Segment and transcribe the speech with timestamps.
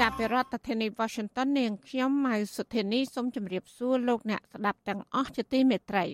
[0.00, 6.04] ចាប់ពីរដ្ឋធានី Washington នាងខ្ញុំម៉ៅសុធានីសូមជម្រាបសួរលោកអ្នកស្ដាប់ទាំងអស់ជាទីមេត្រី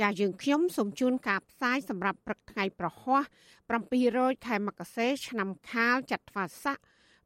[0.00, 3.22] ចាយើងខ្ញុំសូមជូនការផ្សាយសម្រាប់ព្រឹកថ្ងៃប្រហ័ស
[3.84, 6.78] 700ខែមករាឆ្នាំខាលចត្វាស័ក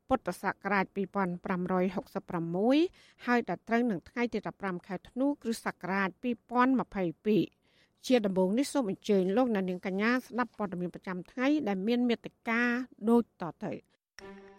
[0.08, 0.86] ពុទ្ធសករាជ
[2.06, 6.08] 2566ហើយដល់ត្រូវនឹងថ្ងៃទី15ខែធ្នូគ្រិស្តសករាជ
[7.28, 12.60] 2022ជាដំបូងនេះសូមអញ្ជើញលោកអ្នកនាងកញ្ញាស្ដាប់ព័ត៌មានប្រចាំថ្ងៃដែលមានមេត្តា
[13.10, 14.53] ដូចតទៅបាត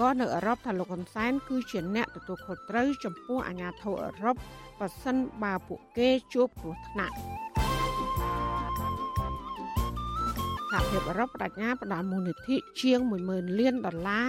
[0.00, 4.36] កោនៅអឺរ៉ុបថាលោកហ៊ុនសែនគឺជាអ្នកទទួលខុសត្រូវចំពោះអាញាធរអឺរ៉ុប
[4.80, 7.14] ប៉ះសិនបើពួកគេជួបគ្រោះថ្នាក់
[10.70, 12.98] សហភាពអឺរ៉ុបបដិញ្ញាផ្ដល់មូលនិធិជាង
[13.30, 14.26] 10000លានដុល្លារ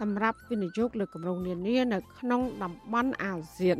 [0.00, 3.78] សម្រាប់វិនិយោគលើគម្រោងនានានៅក្នុងតំបន់អាស៊ាន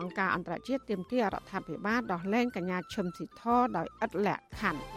[0.00, 3.42] អង្គការអន្តរជាតិទាមទាររដ្ឋាភិបាលដោះលែងកញ្ញាឈឹមស៊ីធ
[3.76, 4.95] ដោយឥតលក្ខខណ្ឌ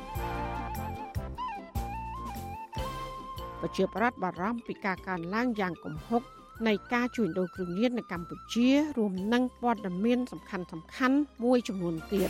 [3.61, 6.21] ប្រជាប្រដ្ឋបារម្ភពីការកើនឡើងយ៉ាងគំហុក
[6.67, 10.57] នៃការជួញដូរគ្រឿងញៀននៅកម្ពុជារួមនឹងព័ត៌មានសំខា
[11.09, 12.29] ន់ៗមួយចំនួនទៀត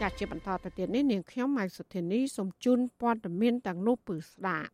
[0.00, 4.70] ចាស់ជាបន្តទៅទៀតនេះនាងខ្ញុំម៉ៃសុធានីសូមជូនព័ត៌មានទាំងនោះពឺស្ដាប់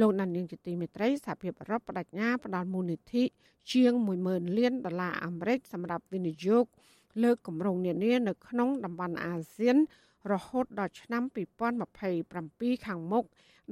[0.00, 3.24] លោកណានៀងជាទីមេត្រីសហភាពអឺរ៉ុបបដិញ្ញាផ្ដល់មូលនិធិ
[3.72, 3.92] ជាង
[4.26, 6.64] 10000លានដុល្លារអាមេរិកសម្រាប់វិនិយោគ
[7.22, 9.76] លើគម្រោងនានានៅក្នុងតំបន់អាស៊ាន
[10.32, 11.22] រហូតដល់ឆ្នាំ
[12.04, 13.24] 2027ខាងមុខ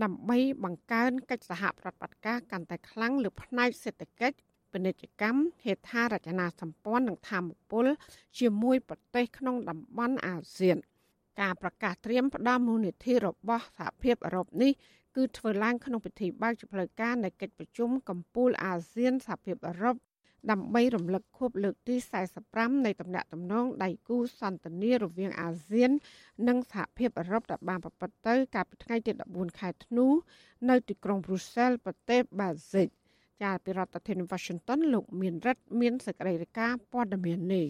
[0.03, 4.37] ដើម្បីបង្កើនកិច្ចសហប្រតិបត្តិការកាន់តែខ្លាំងលើផ្នែកសេដ្ឋកិច្ច
[4.73, 7.87] ពាណិជ្ជកម្មហេដ្ឋារចនាសម្ព័ន្ធនិងធម្មពល
[8.39, 10.77] ជាមួយប្រទេសក្នុងតំបន់អាស៊ាន
[11.41, 14.73] ការប្រកាសត្រៀមផ្ដល់មូលនិធិរបស់សហភាពអឺរ៉ុបនេះ
[15.17, 19.97] គឺធ្វើឡើងក្នុងពិធីបើកជាផ្លូវការនៃកិច្ចប្រជុំកំពូលអាស៊ានសហភាពអឺរ៉ុប
[20.51, 21.97] ដើម្បីរំលឹកខួបលើកទី
[22.41, 25.91] 45នៃទំនាក់ទំនងដៃគូសន្តិនិរវាងអាស៊ាន
[26.49, 30.07] និងសហភាពអឺរ៉ុបដែលបានប្រព្រឹត្តទៅកាលពីថ្ងៃទី14ខែធ្នូ
[30.69, 32.89] នៅទីក្រុង Brussels ប្រទេសបាស៊ិក
[33.43, 37.67] ចាពីរដ្ឋធានី Washington លោកមានរិទ្ធមានសេចក្តីរាយការណ៍ព័ត៌មាននេះ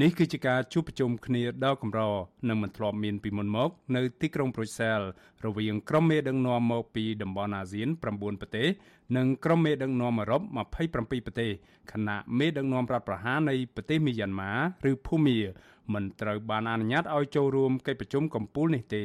[0.00, 2.00] នេះគឺជាការជួបប្រជុំគ្នាដ៏កម្រ
[2.48, 5.00] និងមិនធ្លាប់មានពីមុនមក នៅទីក្រុងប្រូសែល
[5.44, 8.68] រវាងក្រុមមេដឹកនាំមកពីតំបន់អាស៊ាន9ប្រទេស
[9.16, 11.50] និងក្រុមមេដឹកនាំអឺរ៉ុប27ប្រទេស
[11.92, 14.52] ខណៈមេដឹកនាំរដ្ឋប្រហារនៃប្រទេសមីយ៉ាន់ម៉ា
[14.90, 15.38] ឬភូមា
[15.94, 19.04] មិនត្រូវបានអនុញ្ញាតឲ្យចូលរួមកិច្ចប្រជុំកំពូលនេះទេ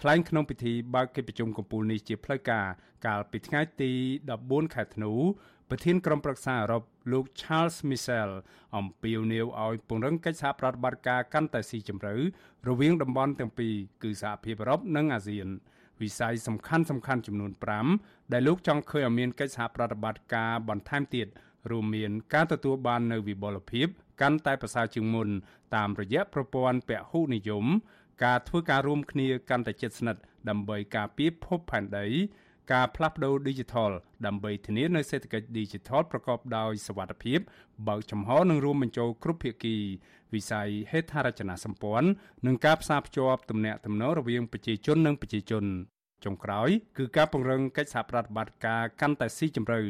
[0.00, 2.66] ថ្លែងក្នុងពិធីបើកកិច្ចប្រជុំកំពូលនេះជាផ្លូវការ
[3.06, 3.92] កាលពីថ្ងៃទី
[4.34, 5.12] 14ខែធ្នូ
[5.70, 8.30] ប្រធានក្រុមប្រឹក្សាអឺរ៉ុបលោក Charles Michel
[8.76, 12.14] អំពាវនាវឲ្យពង្រឹងកិច្ចសហប្រតិបត្តិការកាន់តែស៊ីជម្រៅ
[12.68, 15.48] រវាងតំបន់ទាំងពីរគឺសហភាពអឺរ៉ុបនិងអាស៊ាន
[16.02, 17.52] វិស័យសំខាន់សំខាន់ចំនួន
[17.92, 21.26] 5ដែលលោកចង់ឃើញឲ្យមានកិច្ចសហប្រតិបត្តិការបន្ថែមទៀត
[21.70, 23.86] រួមមានការទទួលបាននូវវិបុលភាព
[24.20, 25.28] កាន់តែប្រសើរជាងមុន
[25.76, 27.64] តាមរយៈប្រព័ន្ធពហុនិយម
[28.24, 32.06] ការធ្វើការរួមគ្នាកាន់តែជិតស្និទ្ធដើម្បីការពារភពផែនដី
[32.72, 33.90] ការផ្លាស់ប្តូរ Digital
[34.26, 37.38] ដើម្បីធានានូវសេដ្ឋកិច្ច Digital ប្រកបដោយសុវត្ថិភាព
[37.88, 39.76] បើកចំហនិងរួមបញ្ចូលគ្រប់ភាគី
[40.34, 42.08] វិស័យហេដ្ឋារចនាសម្ព័ន្ធ
[42.46, 45.64] និងការផ្សារភ្ជាប់ទំនាក់ទំនងរវាងប្រជាជននិងប្រជាជន
[46.24, 46.68] ចុងក្រោយ
[46.98, 49.80] គឺការពង្រឹងកិច្ចសហប្រតិបត្តិការកាន់តែស៊ីជម្រៅ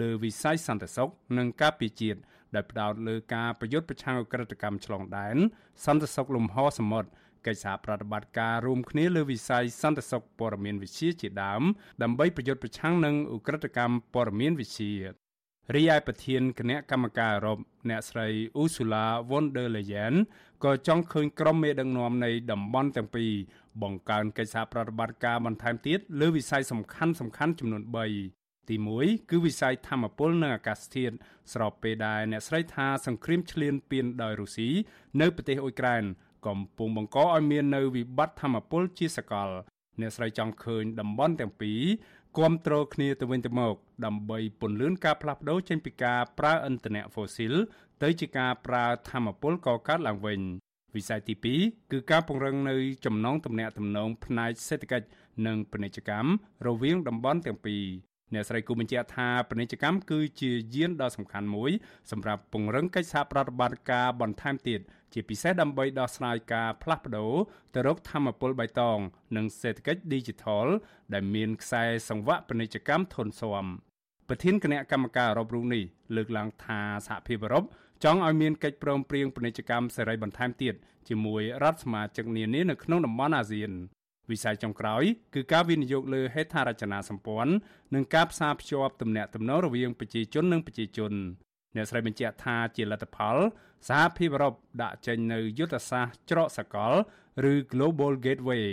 [0.00, 2.20] លើវិស័យសន្តិសុខនិងការពារជាតិ
[2.54, 5.36] ដែលផ្ដោតលើការប្រយុទ្ធប្រឆាំងអក្រិតកម្មឆ្លងដែន
[5.84, 7.08] សន្តិសុខលំហសមុទ្រ
[7.46, 11.62] កិច្ចសហប្រតិបត្តិការរួមគ្នាលើវិស័យសន្តិសុខព័ត៌មានវិទ្យាជាដើម
[12.02, 14.92] ដើម្បីប្រយុទ្ធប្រឆាំងនឹងឧក្រិដ្ឋកម្មព័ត៌មានវិទ្យា
[15.74, 17.58] រីឯប្រធានគណៈកម្មការអឺរ៉ុប
[17.88, 18.28] អ្នកស្រី
[18.62, 20.14] Ursula von der Leyen
[20.64, 23.32] ក៏ចង់ឃើញក្រុមមេដឹកនាំនៃតំបន់ទាំងពីរ
[23.82, 27.82] បង្កើនកិច្ចសហប្រតិបត្តិការបន្ថែមទៀតលើវិស័យសំខាន់សំខាន់ចំនួន
[28.28, 31.14] 3ទី1គឺវិស័យធម្មពលនិងអាកាសធាតុ
[31.52, 34.70] ស្របពេលដែលអ្នកស្រីថាសង្គ្រាមឈ្លានពានដោយរុស្ស៊ី
[35.20, 36.04] នៅប្រទេសអ៊ុយក្រែន
[36.46, 39.50] កំពុងបង្កឲ្យមាននៅវិបត្តិធម្មពលជាសកល
[40.00, 41.82] អ្នកស្រីចង់ឃើញតំបន់ទាំងពីរ
[42.36, 43.74] គ្រប់គ្រងគ្នាទៅវិញទៅមក
[44.04, 47.54] ដើម្បីពន្លឿនការផ្លាស់ប្ដូរចេញពីការប្រើឥន្ធនៈហ្វូស៊ីល
[48.02, 50.40] ទៅជាការប្រើធម្មពលកកើតឡើងវិញ
[50.94, 51.34] វិស័យទី
[51.64, 55.06] 2គឺការពង្រឹងនៅចំណងទំនាក់ទំនងផ្នែកសេដ្ឋកិច្ច
[55.46, 56.30] និងពាណិជ្ជកម្ម
[56.66, 57.84] រវាងតំបន់ទាំងពីរ
[58.34, 61.70] អ្នកស្រីគូបញ្ជាក់ថាពាណិជ្ជកម្មគឺជាយានដ៏សំខាន់មួយ
[62.10, 64.80] សម្រាប់ពង្រឹងកិច្ចសហប្រតិបត្តិការបន្ថែមទៀត
[65.12, 67.32] ជាពិសេសដើម្បីដោះស្រាយការផ្លាស់ប្ដូរ
[67.74, 68.98] ទៅរកធម្មពលបៃតង
[69.36, 70.66] និងសេដ្ឋកិច្ច Digital
[71.14, 73.66] ដែលមានខ្សែសង្វាក់ពាណិជ្ជកម្មធន់ស៊ាំ
[74.28, 75.84] ប្រធានគណៈកម្មការអឺរ៉ុបរូបនេះ
[76.16, 77.64] លើកឡើងថាសហភាពអឺរ៉ុប
[78.04, 80.74] ចង់ឲ្យមានកិច្ចព្រមព្រៀងពាណិជ្ជកម្មសេរីបន្ថែមទៀត
[81.08, 83.72] ជាមួយរដ្ឋសមាជិកនានានៅក្នុងតំបន់អាស៊ាន
[84.30, 85.02] វិស័យចុងក្រោយ
[85.34, 87.52] គឺការវិនិយោគលើហេដ្ឋារចនាសម្ព័ន្ធ
[87.94, 91.12] និងការផ្សារភ្ជាប់ទំនាក់ទំនងរវាងប្រជាជននិងប្រជាជន
[91.76, 93.36] អ្នកស្រីបញ្ជាក់ថាជាលទ្ធផល
[93.88, 96.92] សហភាពអឺរ៉ុបដាក់ចេញនៅយុទ្ធសាស្ត្រច្រកសកល
[97.50, 98.66] ឬ Global Gateway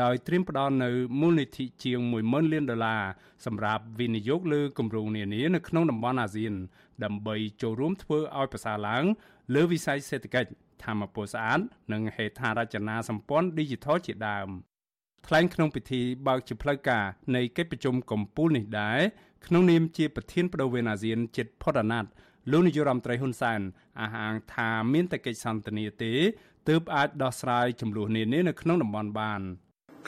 [0.00, 0.90] ដោយត្រៀមផ្ដល់នៅ
[1.20, 3.02] មូលនិធិជាង10000លានដុល្លារ
[3.46, 6.54] សម្រាប់វិនិយោគលើគម្រោងនានានៅក្នុងតំបន់អាស៊ាន
[7.04, 9.04] ដើម្បីចូលរួមធ្វើឲ្យប្រសើរឡើង
[9.54, 10.50] លើវិស័យសេដ្ឋកិច្ច
[10.84, 11.60] ធម្មពលស្អាត
[11.92, 14.48] និងហេដ្ឋារចនាសម្ព័ន្ធ Digital ជាដើម
[15.26, 17.04] ថ្លែងក្នុងពិធីបើកជាផ្លូវការ
[17.36, 18.98] នៃកិច្ចប្រជុំកំពូលនេះដែរ
[19.46, 22.10] ក្នុងនាមជាប្រធានបដូវវេនអាស៊ានជិតផុតអាណត្តិ
[22.50, 23.60] លោកនាយរដ្ឋមន្ត្រីហ៊ុនសែន
[24.00, 26.12] អះអាងថាមានតែកិច្ចសន្ទនាទេ
[26.68, 29.40] ទើបអាចដោះស្រាយចំនួននានានៅក្នុងតំបន់បាន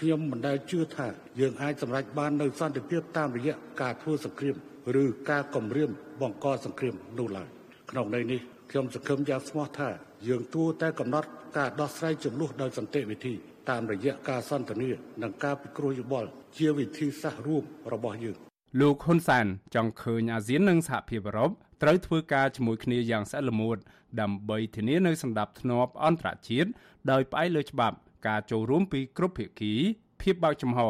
[0.00, 1.08] ខ្ញុំមិនដែលជឿថា
[1.40, 4.56] យើងអាចសម្រេចបាននៅសន្តិភាពតាមរយៈការធ្វើសង្គ្រាម
[5.02, 5.90] ឬការគំរាម
[6.22, 7.48] បង្កសង្គ្រាមនោះឡើយ
[7.90, 8.40] ក្នុងន័យនេះ
[8.70, 9.88] ខ្ញុំសង្ឃឹមយ៉ាងស្មោះថា
[10.28, 11.28] យើងគួរតែកំណត់
[11.58, 13.34] ការដោះស្រាយចំនួនដោយសន្តិវិធី
[13.70, 14.90] តាមរយៈការសន្ទនា
[15.22, 18.36] និងការពិគ្រោះយោបល់ជាវិធីសាស្ត្ររួមរបស់យើង
[18.80, 21.50] លោកហ៊ុនសែនចង់ឃើញអាស៊ាននិងសហភាពអឺរ៉ុប
[21.82, 23.76] ត្រូវធ្វើការជាមួយគ្នាយ៉ាងស្អិតល្មួត
[24.20, 26.68] ដើម្បីធានានូវសន្តិភាពអន្តរជាតិ
[27.10, 27.96] ដោយផ្អែកលើច្បាប់
[28.28, 29.74] ការចូលរួមពីគ្រប់ភាគី
[30.22, 30.80] ភាពបើកចំហ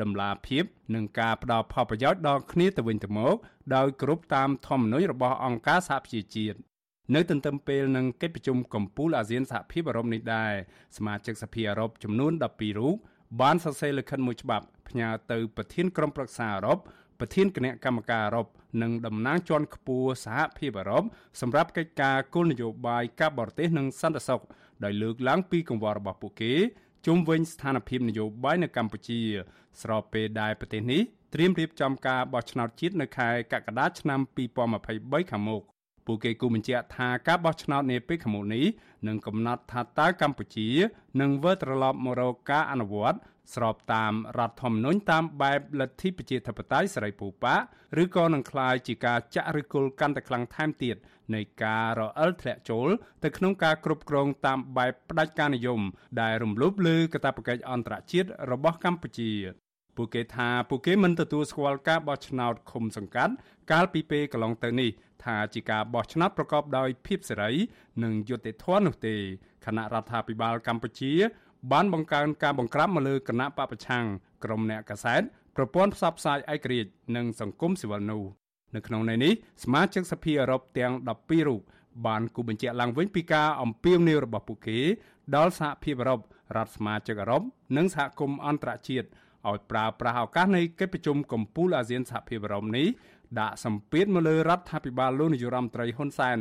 [0.00, 0.64] ដំណាភាព
[0.94, 3.36] និងការផ្ដល់ផលប្រយោជន៍ដល់គ្នាទៅវិញទៅមក
[3.76, 6.58] ដោយគ្រប់តាមធម្មនុញ្ញរបស់អង្គការសហប្រជាជាតិ
[7.14, 10.52] នៅទន្ទឹមពេលនឹងកិច្ចប្រជុំកំពូលអាស៊ានសហភាពអឺរ៉ុបនេះដែរ
[10.96, 12.96] សមាជិកសភាអឺរ៉ុបចំនួន12រូប
[13.40, 16.78] បានសរសេរលិខិតមួយច្បាប់ផ្ញើទៅប្រធានក្រុមប្រឹក្សាអឺរ៉ុប
[17.18, 18.46] ប្រធានគណៈកម្មការអឺរ៉ុប
[18.82, 21.04] និងតំណាងជាន់ខ្ពស់សហភាពអឺរ៉ុប
[21.40, 24.42] សម្រាប់កិច្ចការគោលនយោបាយការបរទេសនិងសន្តិសុខ
[24.84, 26.52] ដោយលើកឡើងពីកង្វល់របស់ពួកគេ
[27.06, 29.20] ជុំវិញស្ថានភាពនយោបាយនៅកម្ពុជា
[29.82, 31.02] ស្របពេលដែលប្រទេសនេះ
[31.34, 34.20] ត្រៀមរៀបចំការបោះឆ្នោតជាតិនៅខែកក្កដាឆ្នាំ
[34.76, 35.62] 2023ខាងមុខ
[36.07, 38.65] ពួកគេគូបញ្ជាក់ថាការបោះឆ្នោតនាពេលខាងមុខនេះ
[39.07, 40.69] នឹងកំណត់ថាតើកម្ពុជា
[41.21, 43.19] នឹងវិលត្រឡប់មករកការអនុវត្ត
[43.53, 47.55] ស្របតាមរដ្ឋធម្មនុញ្ញតាមបែបលទ្ធិប្រជាធិបតេយ្យសេរីពូប៉ា
[48.03, 50.95] ឬក៏នឹងคล้ายជាការចាក់ឬគល់កាន់តែខ្លាំងថែមទៀត
[51.33, 52.89] នៃការរអិលធ្លាក់ចូល
[53.23, 55.81] ទៅក្នុងការគ្រប់គ្រងតាមបែបផ្ដាច់ការនិយម
[56.21, 59.31] ដែលរំលោភលើកាតព្វកិច្ចអន្តរជាតិរបស់កម្ពុជា
[59.98, 63.32] ពួកគេថាពួកគេមិនទទួលស្គាល់ការបោះឆ្នោតឃុំសង្កាត់
[63.72, 64.90] កាលពីពេលកន្លងទៅនេះ
[65.24, 67.50] ថាជាការបោះឆ្នោតប្រកបដោយភាពសេរី
[68.02, 69.16] និងយុត្តិធម៌នោះទេ
[69.66, 71.12] គណៈរដ្ឋាភិបាលកម្ពុជា
[71.72, 74.04] បានបង្កើនការបង្ក្រាបមកលើគណៈបពប្រឆាំង
[74.44, 75.22] ក្រុមអ្នកកាសែត
[75.56, 78.22] ប្រព័ន្ធផ្សព្វផ្សាយឯករាជ្យនិងសង្គមស៊ីវិលនោះ
[78.74, 79.32] នៅក្នុងន័យនេះ
[79.64, 81.60] សមាជិកសភាអឺរ៉ុបទាំង12រូប
[82.06, 84.78] បានគូបញ្ជាក់ឡើងវិញពីការអំពាវនាវរបស់ពួកគេ
[85.36, 86.20] ដល់សហភាពអឺរ៉ុប
[86.56, 87.42] រដ្ឋសមាជិកអឺរ៉ុប
[87.76, 89.08] និងសហគមន៍អន្តរជាតិ
[89.48, 92.86] ឲ្យប្រើប្រាស់ឱកាសនៃកិច្ចប្រជុំកំពូលអាស៊ានសហភាពអឺរ៉ុបនេះ
[93.40, 96.38] ដាក់សម្ពាធមកលើរដ្ឋាភិបាលលោកនាយរដ្ឋមន្ត្រីហ៊ុនសែន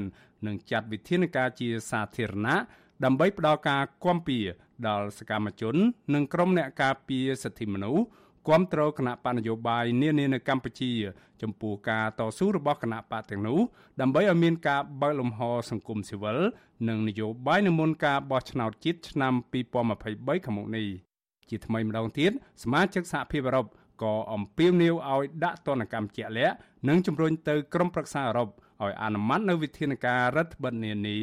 [0.47, 2.57] និងចាត់វិធានការជាសាធារណៈ
[3.05, 4.39] ដើម្បីផ្ដល់ការគាំពៀ
[4.87, 5.75] ដល់សកម្មជន
[6.13, 8.03] និងក្រុមអ្នកការពារសិទ្ធិមនុស្ស
[8.47, 10.91] គាំទ្រគណៈបកនយោបាយនានានៅកម្ពុជា
[11.41, 13.59] ចំពោះការតស៊ូរបស់គណៈបកទាំងនោះ
[14.01, 16.37] ដើម្បីឲ្យមានការបើកលំហសង្គមស៊ីវិល
[16.89, 19.33] និងនយោបាយនៅមុនការបោះឆ្នោតជាតិឆ្នាំ
[19.89, 20.87] 2023ខាងមុខនេះ
[21.49, 22.31] ជាថ្មីម្ដងទៀត
[22.63, 23.65] សមាជិកសហភាពអឺរ៉ុប
[24.03, 26.55] ក៏អំពាវនាវឲ្យដាក់ទណ្ឌកម្មជាក់លាក់
[26.87, 28.49] និងជំរុញទៅក្រុមប្រឹក្សាអឺរ៉ុប
[28.83, 31.17] ឲ្យអនុម័តនៅវិធានការរដ្ឋបិទនានា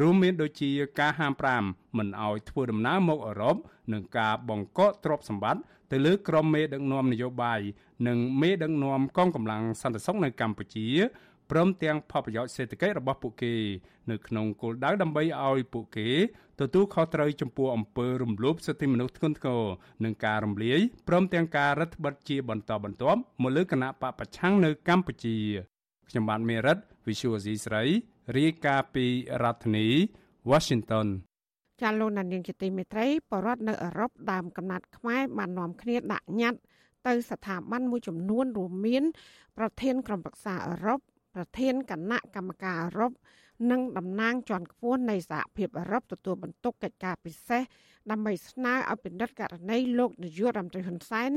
[0.00, 0.70] រួមមានដូចជា
[1.00, 1.32] ការហាម
[1.64, 3.56] 5មិនឲ្យធ្វើដំណើរមកអឺរ៉ុប
[3.92, 7.60] និងការបង្កកទ្រព្យសម្បត្តិទៅលើក្រុមមេដឹកនាំនយោបាយ
[8.08, 10.86] និងមេដឹកនាំកងកម្លាំងសន្តិសុខនៅកម្ពុជា
[11.50, 13.54] ព្រមទាំងផលប្រយោជន៍សេដ្ឋកិច្ចរបស់ពួកគេ
[14.10, 16.08] នៅក្នុងគោលដៅដើម្បីឲ្យពួកគេ
[16.60, 19.62] ទទួលខុសត្រូវចំពោះអំពើរំលោភសិទ្ធិមនុស្សធ្ងន់ធ្ងរ
[20.04, 25.36] និងការរំលាយព្រមទាំងការរដ្ឋបិទជាបន្តបន្ទាប់មកលើគណៈបកប្រឆាំងនៅកម្ពុជា
[26.08, 27.84] ខ្ញុំបានមេរិត Visual C ស្រី
[28.36, 29.06] រាយការណ៍ពី
[29.42, 29.86] រដ្ឋធានី
[30.50, 31.08] Washington
[31.82, 36.60] ចាលោកនាងជាទីមេត្រីបរដ្ឋនៅអឺរ៉ុបដើមកំណត់ខ្មែរបាននាំគ្នាដាក់ញត្តិ
[37.06, 39.04] ទៅស្ថាប័នមួយចំនួនរួមមាន
[39.58, 41.00] ប្រធានក្រុមប្រឹក្សាអឺរ៉ុប
[41.34, 43.12] ប្រធានគណៈកម្មការអឺរ៉ុប
[43.70, 47.62] និងតំណាងជាន់ខ្ពស់នៃសហភាពអឺរ៉ុបទទួលបន្ទុកកិច្ចការពិសេស
[48.10, 51.30] ដើម្បីស្នើឲ្យពិនិត្យករណីលោកនាយករដ្ឋមន្ត្រីហ៊ុនសែន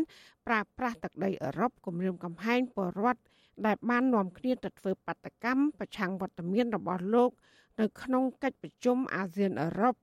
[0.47, 3.21] ប្រើប្រាស់ទឹកដីអឺរ៉ុបគម្រាមកំហែងពលរដ្ឋ
[3.65, 7.31] ដែលបាននាំគ្នាទៅធ្វើបាតកម្មប្រឆាំងវត្តមានរបស់លោក
[7.79, 9.95] នៅក្នុងកិច្ចប្រជុំអាស៊ានអឺរ៉ុប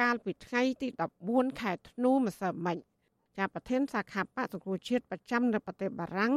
[0.00, 0.88] កាលពីថ្ងៃទី
[1.24, 2.76] 14ខែធ្នូម្សិលមិញ
[3.38, 6.32] ជាប្រធានសាខាបកសង្គ្រោះជាតិប្រចាំនៅប្រទេសបារាំង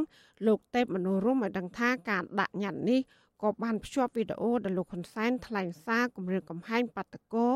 [0.47, 2.99] លោកទេពមនោរមឲ្យដឹងថាការដាក់ញត្តិនេះ
[3.43, 7.47] ក៏បានភ្ជាប់វីដេអូដែលលោកហ៊ុនសែនថ្លែងសារគម្រាមកំហែងបាតកោ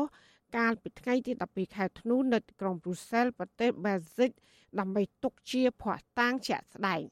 [0.56, 4.30] កាលពីថ្ងៃទី12ខែធ្នូនៅក្រុងព្រុសសែលប្រទេសបែលហ្សិក
[4.78, 7.02] ដើម្បីទុកជាភ័ស្តុតាងជាក់ស្ដែង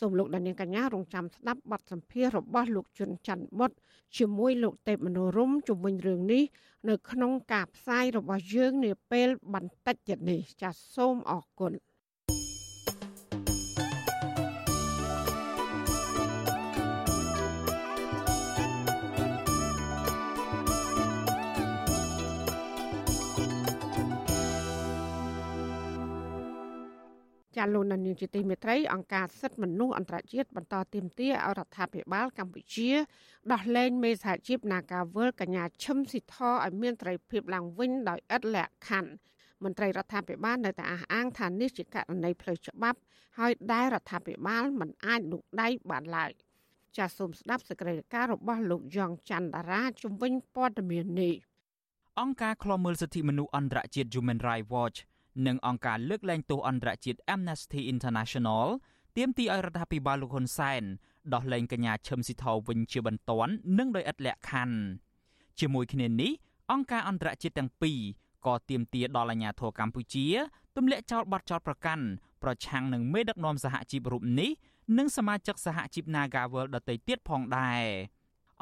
[0.00, 3.70] សូមលោកដានៀងកញ្ញារងចាំស្ដាប់បទសម្ភាសន៍របស់លោកជុនច័ន្ទបុត
[4.18, 6.42] ជាមួយលោកទេពមនោរមជំវិញរឿងនេះ
[6.88, 11.72] នៅក្នុងការផ្សាយរបស់យើងនាពេលបន្តិចទៀតនេះចាសសូមអរគុណ
[27.62, 32.90] ចាលោកនានីជាទីមេត្រីអង្គការសិទ្ធិមនុស្សអន្តរជាតិបន្តទាមទារឲ្យរដ្ឋាភិបាលកម្ពុជា
[33.52, 39.10] ដោះលែងមេសហជីពនាការវលកញ្ញាឈឹមស៊ីធឲ្យមានត្រីភាពឡើងវិញដោយឥតលក្ខខណ្ឌ
[39.64, 42.98] មន្ត្រីរដ្ឋាភិបាលនៅតែអះអាងថានេះជាករណីផ្លូវច្បាប់
[43.38, 46.30] ហើយដែលរដ្ឋាភិបាលមិនអាចលុកដៃបានឡើយ
[46.96, 51.34] ចាសសូមស្ដាប់សេចក្តីរាយការណ៍របស់លោកយ៉ងច័ន្ទតារាជំវិញព័ត៌មាននេះ
[52.20, 54.98] អង្គការឃ្លាំមើលសិទ្ធិមនុស្សអន្តរជាតិ Human Rights Watch
[55.46, 58.66] និងអង្គការលើកលែងទោសអន្តរជាតិ Amnesty International
[59.16, 60.82] ទាមទារឲ្យរដ្ឋាភិបាលលោកហ៊ុនសែន
[61.34, 64.76] ដោះលែងកញ្ញាឈឹមស៊ីធវិញជាបន្ទាន់និងដោយឥតលក្ខខណ្ឌ
[65.60, 66.32] ជាមួយគ្នានេះ
[66.72, 68.00] អង្គការអន្តរជាតិទាំងពីរ
[68.46, 70.26] ក៏ទាមទារដល់អាជ្ញាធរកម្ពុជា
[70.76, 72.04] ទម្លាក់ចោលបទចោទប្រកាន់
[72.42, 74.50] ប្រឆាំងនឹងមេដឹកនាំសហជីពរូបនេះ
[74.98, 77.84] និងសមាជិកសហជីព Nagawal ដទៃទៀតផងដែរ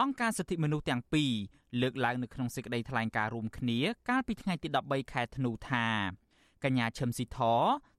[0.01, 1.33] អង្គការសិទ្ធិមនុស្សទាំងពីរ
[1.81, 5.87] លើកឡើងនៅក្នុងសេចក្តីថ្លែងការណ៍រួមគ្នាកាលពីថ្ងៃទី13ខែធ្នូថា
[6.65, 7.39] កញ្ញាឈឹមស៊ីធ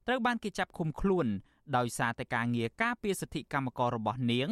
[0.08, 1.28] ត្រូវបានគេចាប់ឃុំខ្លួន
[1.78, 4.50] ដោយសារតែការងារការពារសិទ្ធិកម្មកររបស់នាង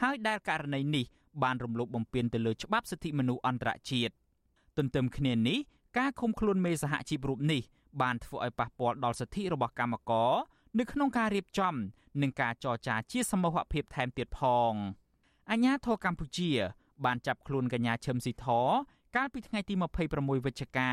[0.00, 1.04] ហើយដែលករណីនេះ
[1.42, 4.12] បានរំលោភបំពានទៅលើច្បាប់សិទ្ធិមនុស្សអន្តរជាតិ
[4.76, 5.58] ទន្ទឹមគ្នានេះ
[5.98, 7.62] ការឃុំខ្លួនមេសហជីពរូបនេះ
[8.02, 10.32] បានធ្វើឲ្យប៉ះពាល់ដល់សិទ្ធិរបស់កម្មករ
[10.78, 11.74] នៅក្នុងការរៀបចំ
[12.22, 14.40] និងការចរចាជាសមូហភាពថែមទៀតផ
[14.70, 14.72] ង
[15.50, 16.50] អាញាធរកម្ពុជា
[17.04, 18.46] បានចាប់ខ្លួនកញ្ញាឈឹមស៊ីធ
[19.16, 19.74] កាលពីថ្ងៃទី
[20.10, 20.92] 26វិច្ឆិកា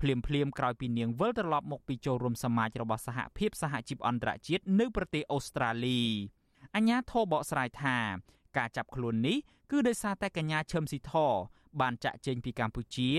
[0.00, 6.00] ភ្លាមភ្លាមក្រោយពីនាងវិលត្រឡប់មកពីចូលរួមសមាជរបស់សហភាពសហជីពអន្តរជាតិនៅប្រទេសអូស្ត្រាលី
[6.76, 7.96] អញ្ញាធរបកស្រាយថា
[8.56, 9.36] ការចាប់ខ្លួននេះ
[9.70, 11.12] គឺដោយសារតែកញ្ញាឈឹមស៊ីធ
[11.80, 13.10] បានចាក់ចេញពីកម្ពុជា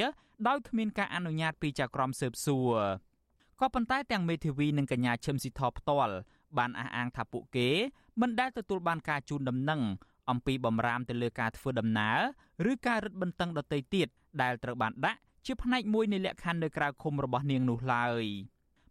[0.47, 2.77] ដោយគ្មានការអនុញ្ញាតពីចៅក្រមស៊ើបសួរ
[3.59, 6.15] ក៏ប៉ុន្តែទាំងមេធាវីនិងកញ្ញាឈឹមស៊ីធផ្ទាល់
[6.57, 7.69] បានអះអាងថាពួកគេ
[8.21, 9.81] មិនដែលទទួលបានការជូនដំណឹង
[10.29, 12.11] អំពីបំរាមទៅលើការធ្វើដំណើ
[12.65, 14.07] រឬការរឹតបន្តឹងដទៃទៀត
[14.41, 18.23] ដែលត្រូវបានដាក់ ជាផ្នែកមួយនៃលក្ខខណ្ឌនៅក្រៅឃុំរបស់នាងនោះឡើយ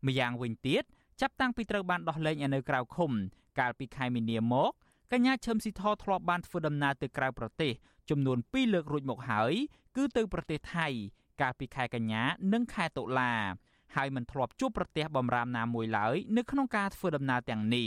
[0.07, 0.85] ម្យ៉ាងវិញទៀត
[1.21, 3.11] ចាប់តាំងពីត្រូវបានដោះលែងឲ្យនៅក្រៅឃុំ
[3.59, 4.73] កាលពីខែមីនាមក
[5.13, 7.73] កញ្ញាឈឹមស៊ីធធ្លាប់បានធ្វើដំណើរទៅក្រៅប្រទេស
[8.11, 9.53] ចំនួន2លើករួចមកហើយ
[9.97, 10.87] គឺទៅប្រទេសថៃ
[11.41, 12.23] កាលពីខែកញ្ញា
[12.53, 13.33] និងខែតុលា
[13.95, 17.87] ហើយមិនធ្លាប់ជួបប្រទេសបំរាមណាមួយឡើយនៅក្នុងការធ្វើដំណើរទាំងនេះ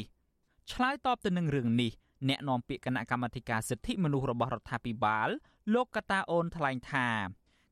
[0.71, 1.91] ឆ្លើយតបទៅនឹងរឿងនេះ
[2.29, 5.29] អ្នកនាំពាក្យគណៈកម្មាធិការសិទ្ធិមនុស្សរបស់រដ្ឋាភិបាល
[5.73, 7.07] លោកកតាអូនថ្លែងថា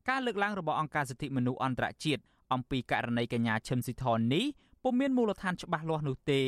[0.08, 4.44] ការលើកឡើងរបស់អង្គការសិទ្ធិមនុស្សអន្តរជាតិអំពីករណីកញ្ញាឈឹមស៊ីធននេះ
[4.82, 6.42] ពុំមានមូលដ្ឋានច្បាស់លាស់នោះទេ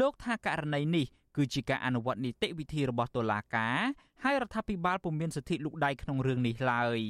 [0.00, 1.06] លោកថាករណីនេះ
[1.36, 3.78] គឺជាការអនុវត្តនីតិវិធីរបស់តុលាការ
[4.22, 7.00] ហើយរដ្ឋាភិបាលពុំមានសិទ្ធិលូកដៃក្នុងរឿងនេះឡើយ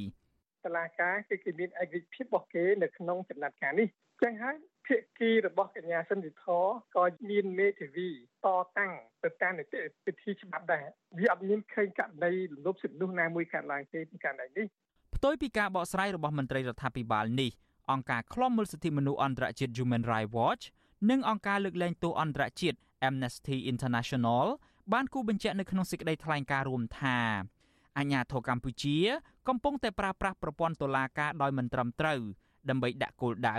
[0.67, 3.89] តុលាការគឺគេមានឯករាជ្យភាពរបស់គេនៅក្នុងចំណាត់ការនេះ
[4.23, 4.57] ចឹងហើយ
[4.87, 6.65] ភាគីរបស់កញ្ញាសិនវិធរ
[6.97, 8.09] ក៏មានមេធាវី
[8.45, 10.87] តតាំងទៅតាមនីតិវិធីច្បាប់ដែរ
[11.19, 12.33] វាអត់មានឃើញករណី
[12.67, 14.67] លំសិទ្ធិនោះណាមួយកើតឡើងទេពីករណីនេះ
[15.25, 17.51] ផ្ទុយពីការបកស្រាយរបស់មន្ត្រីរដ្ឋាភិបាលនេះ
[17.91, 20.65] អង្គការឃ្លាំមើលសិទ្ធិមនុស្សអន្តរជាតិ Human Rights Watch
[21.11, 24.47] និងអង្គការលើកលែងទោសអន្តរជាតិ Amnesty International
[24.93, 27.19] បានគូបញ្ជាក់នៅក្នុងសេចក្តីថ្លែងការណ៍រួមថា
[27.99, 28.99] អាញាធរកម្ពុជា
[29.49, 32.21] កំពុងតែប្រើប្រាស់ប្រព័ន្ធតុលាការដោយមិនត្រឹមត្រូវ
[32.69, 33.59] ដើម្បីដាក់គោលដៅ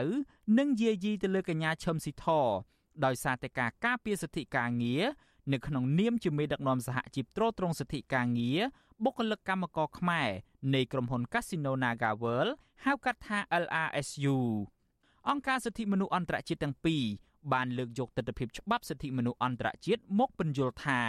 [0.60, 2.26] និងយាយីទៅលើកញ្ញាឈឹមស៊ីធ
[3.06, 5.04] ដោយសារតែការការពារសិទ្ធិការងារ
[5.52, 8.60] នៅក្នុងនាមជាមេដឹកនាំសហជីពត្រួតត្រងសិទ្ធិការងារ
[9.04, 10.30] បុគ្គលិកកម្មករខ្មែរ
[10.74, 12.52] នៃក្រុមហ៊ុន Casino Naga World
[12.86, 14.38] ហៅកាត់ថា LRSU
[15.30, 17.04] អង្គការសិទ្ធិមនុស្សអន្តរជាតិទាំងពីរ
[17.54, 21.02] បានលើកយកទស្សនវិជ្ជាច្បាប់សិទ្ធិមនុស្សអន្តរជាតិមកពន្យល់ថា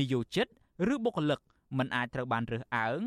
[0.00, 0.46] និយោជិត
[0.94, 1.40] ឬបុគ្គលិក
[1.78, 3.00] មិនអាចត្រូវបានរើសអើង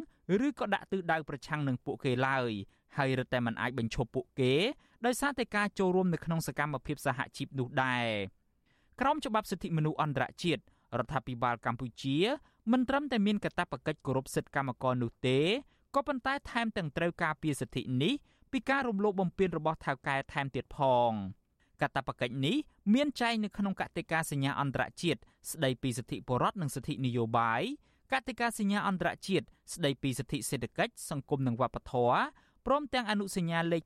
[0.48, 2.52] ឬក៏ដាក់ទិសដៅប្រឆាំងនឹងពួកគេឡើយ
[2.98, 4.54] ហើយរឹតតែមិនអាចបញ្ឈប់ពួកគេ
[5.06, 8.06] ដោយសារតែការចូលរួមនៅក្នុងសកម្មភាពសហជីពនោះដែរ
[9.02, 10.62] ក្រមច្បាប់សិទ្ធិមនុស្សអន្តរជាតិ
[11.00, 12.18] រដ្ឋាភិបាលកម្ពុជា
[12.72, 15.40] មិនត្រឹមតែមានកាតព្វកិច្ចគោរពសិទ្ធិកម្មករនោះទេ
[15.96, 18.14] ក៏ប៉ុន្តែថែមទាំងត្រូវការពារសិទ្ធិនេះ
[18.52, 21.12] ពីការរំលោភបំពានរបស់ថៅកែថែមទៀតផង
[21.82, 22.56] កាតព្វកិច្ចនេះ
[22.94, 25.20] មានចែងនៅក្នុងកតិកាសញ្ញាអន្តរជាតិ
[25.52, 27.62] ស្តីពីសិទ្ធិបរិវត្តនិងសិទ្ធិនយោបាយ
[28.12, 32.18] កតិកាសញ្ញាអន្តរជាតិស្តីពីសិទ្ធិសេដ្ឋកិច្ចសង្គមនិងវប្បធម៌
[32.66, 33.84] ព្រមទាំងអនុសញ្ញាលេខ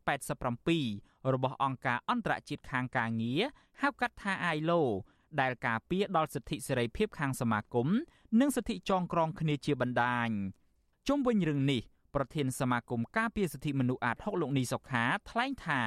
[0.65, 3.41] 87របស់អង្គការអន្តរជាតិខាងការងារ
[3.81, 4.81] ហៅកាត់ថា ILO
[5.41, 7.87] ដែលការពារដល់សិទ្ធិសេរីភាពខាងសមាគម
[8.39, 10.29] និងសិទ្ធិចងក្រងគ្នាជាបណ្ដាញ
[11.07, 11.81] ជុំវិញរឿងនេះ
[12.15, 15.81] ប្រធានសមាគមការពារសិទ្ធិមនុស្សអាត6លោកនីសុខាថ្លែងថា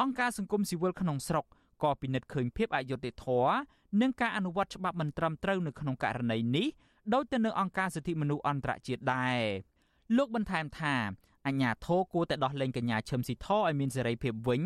[0.00, 1.44] អង្គការសង្គមស៊ីវិលក្នុងស្រុក
[1.82, 3.54] ក៏ពិនិត្យឃើញភាពអយុត្តិធម៌
[4.00, 6.68] និងការអនុវត្តច្បាប់មិនត្រឹមត្រូវនៅក្នុងករណីនេះ
[7.14, 9.40] ដោយទៅនៅអង្គការសិទ្ធិមនុស្សអន្តរជាតិដែរ
[10.16, 10.96] លោកបន្ថែមថា
[11.46, 14.62] អញ្ញាធរគួរតែដោះលែងកញ្ញាឈឹមស៊ីធឲ្យមានសេរីភាពវិញ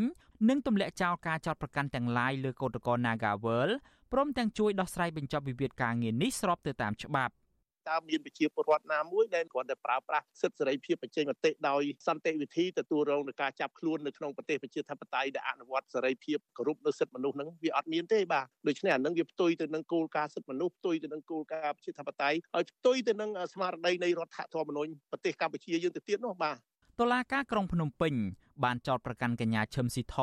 [0.49, 3.69] និងទម្លាក់ចោលការចោទប្រកាន់ទាំងឡាយលើកោតក្រ Nagawal
[4.13, 7.33] ព្រមទាំងជួយដោះស្រាយបញ្ចប់វិវាទការងារនេះស្របទៅតាមច្បាប់
[7.89, 26.57] តើមានប្រជាពលរដ្ឋណាមួយដែលគ្រាន់តែប្រើប្រាស់សិទ្ធិសេរីភាពបញ្ចេញមតិដោយសន្តិវិធីទទួលរងនឹងការចាប់ខ្លួននៅក្នុងប្រទេសប្រជាធិបតេយ្យដែលអនុវត្តសេរីភាពគោរពនៅសិទ្ធិមនុស្សហ្នឹងវាអត់មានទេបាទដូច្នេះអានឹងវាផ្ទុយទៅនឹងគោលការណ៍សិទ្ធិមនុស្សផ្ទុយទៅនឹងគោលការណ៍ប្រជាធិបតេយ្យហើយផ្ទុយទៅនឹងស្មារតីនៃរដ្ឋធម្មនុញ្ញប្រទេសកម្ពុជាយើងទៅទៀតនោះបាទ
[27.01, 28.15] តុលាការក្រុងភ្នំពេញ
[28.65, 30.17] បានចោទប្រកាន់កញ្ញាឈឹមស៊ីធ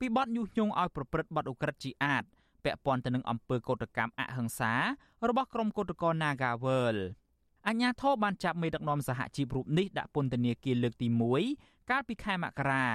[0.00, 2.24] ពីបទញុះញង់ឲ្យប្រព្រឹត្តបទឧក្រិដ្ឋជាអាត
[2.64, 4.72] ពាក់ព័ន្ធទៅនឹងអំពើកោតកម្មអហិង្សា
[5.28, 6.96] របស់ក្រុមកោតក្រ Nagawal
[7.68, 11.08] អញ្ញាធរបានចាប់មេដឹកនាំសហជីពរូបនេះដាក់ពន្ធនាគារលើកទី
[11.48, 12.86] 1កាលពីខែមករា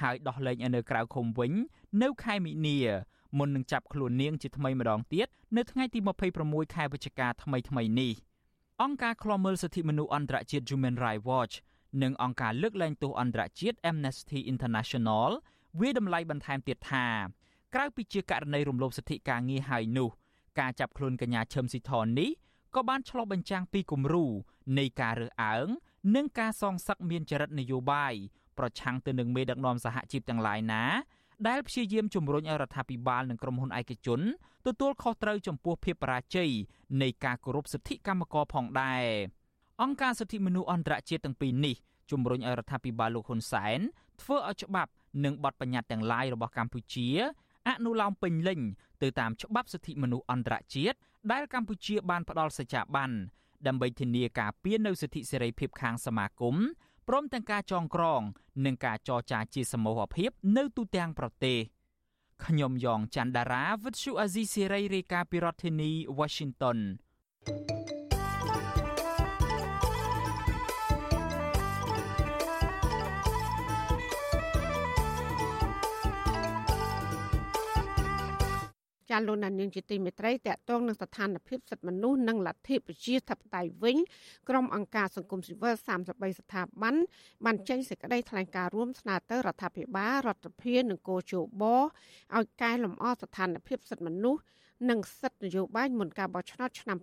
[0.00, 1.52] ហើយដោះលែងឲ្យនៅក្រៅឃុំវិញ
[2.02, 2.78] នៅខែមិនិនា
[3.38, 5.98] មុននឹងចាប់ខ្លួននាងជាថ្មីម្ដងទៀតនៅថ្ងៃទី
[6.38, 8.12] 26ខែវិច្ឆិកាថ្មីថ្មីនេះ
[8.82, 11.54] អង្គការឃ្លាំមើលសិទ្ធិមនុស្សអន្តរជាតិ Human Rights Watch
[12.02, 15.30] និងអង្គការលើកលែងទោសអន្តរជាតិ Amnesty International
[15.80, 17.06] វាតម្លៃបន្ថែមទៀតថា
[17.74, 20.08] ក្រៅពីជាករណីរំលោភសិទ្ធិការងារហើយនោះ
[20.60, 22.30] ការចាប់ខ្លួនកញ្ញាឈឹមស៊ីធននេះ
[22.74, 24.26] ក៏បានឆ្លុះបញ្ចាំងពីគំរូ
[24.78, 25.66] នៃការរើសអើង
[26.14, 28.14] និងការសងសឹកមានចរិតនយោបាយ
[28.58, 30.82] ប្រឆាំងទៅនឹងមេដឹកនាំសហជីពទាំងឡាយណា
[31.48, 34.20] ដែលព្យាយាមជំរុញឲ្យរដ្ឋាភិបាលនិងក្រុមហ៊ុនឯកជន
[34.66, 36.50] ទទួលខុសត្រូវចំពោះភាពបរាជ័យ
[37.02, 39.04] នៃការគោរពសិទ្ធិកម្មករផងដែរ
[39.82, 41.76] អង្គការសិទ្ធិមនុស្សអន្តរជាតិទាំងពីរនេះ
[42.10, 43.80] ជំរុញឲ្យរដ្ឋាភិបាលលោកហ៊ុនសែន
[44.22, 44.90] ធ្វើឲ្យច្បាប់
[45.24, 47.08] និងបទបញ្ញត្តិទាំងឡាយរបស់កម្ពុជា
[47.68, 48.60] អនុលោមពេញលេញ
[49.02, 50.98] ទៅតាមច្បាប់សិទ្ធិមនុស្សអន្តរជាតិ
[51.32, 53.10] ដែលកម្ពុជាបានផ្ដល់សច្ចាប័ន
[53.66, 56.56] ដើម្បីធានាការពារនៅសិទ្ធិសេរីភាពខាងសមាគម
[57.08, 58.22] ព្រមទាំងការចងក្រង
[58.64, 61.58] និងការចរចាជាសមូហភាព នៅទូទាំងប្រទេស
[62.46, 66.78] ខ្ញុំយ៉ងច័ន្ទដារាវិទ្យុអាស៊ីសេរីរាយការណ៍ពីរដ្ឋធានី Washington
[67.46, 68.01] thank you
[79.12, 83.96] ចាលោកណានៀងជាទីមេត្រីតកតងនឹងស្ថានភាពសិទ្ធិមនុស្សនិងលទ្ធិប្រជាធិបតេយ្យវិញ
[84.48, 85.74] ក្រុមអង្គការសង្គមស៊ីវិល
[86.06, 86.94] 33ស្ថាប័ន
[87.44, 94.42] បានចេញសេចក្តីថ្លែងការណ៍រួមស្នើទៅរដ្ឋាភិបាលរដ្ឋាភិបាលនិងកោជបឲ្យកែលម្អស្ថានភាពសិទ្ធិមនុស្ស
[94.90, 96.98] និងសិទ្ធិនយោបាយមុនការបោះឆ្នោតឆ្នាំ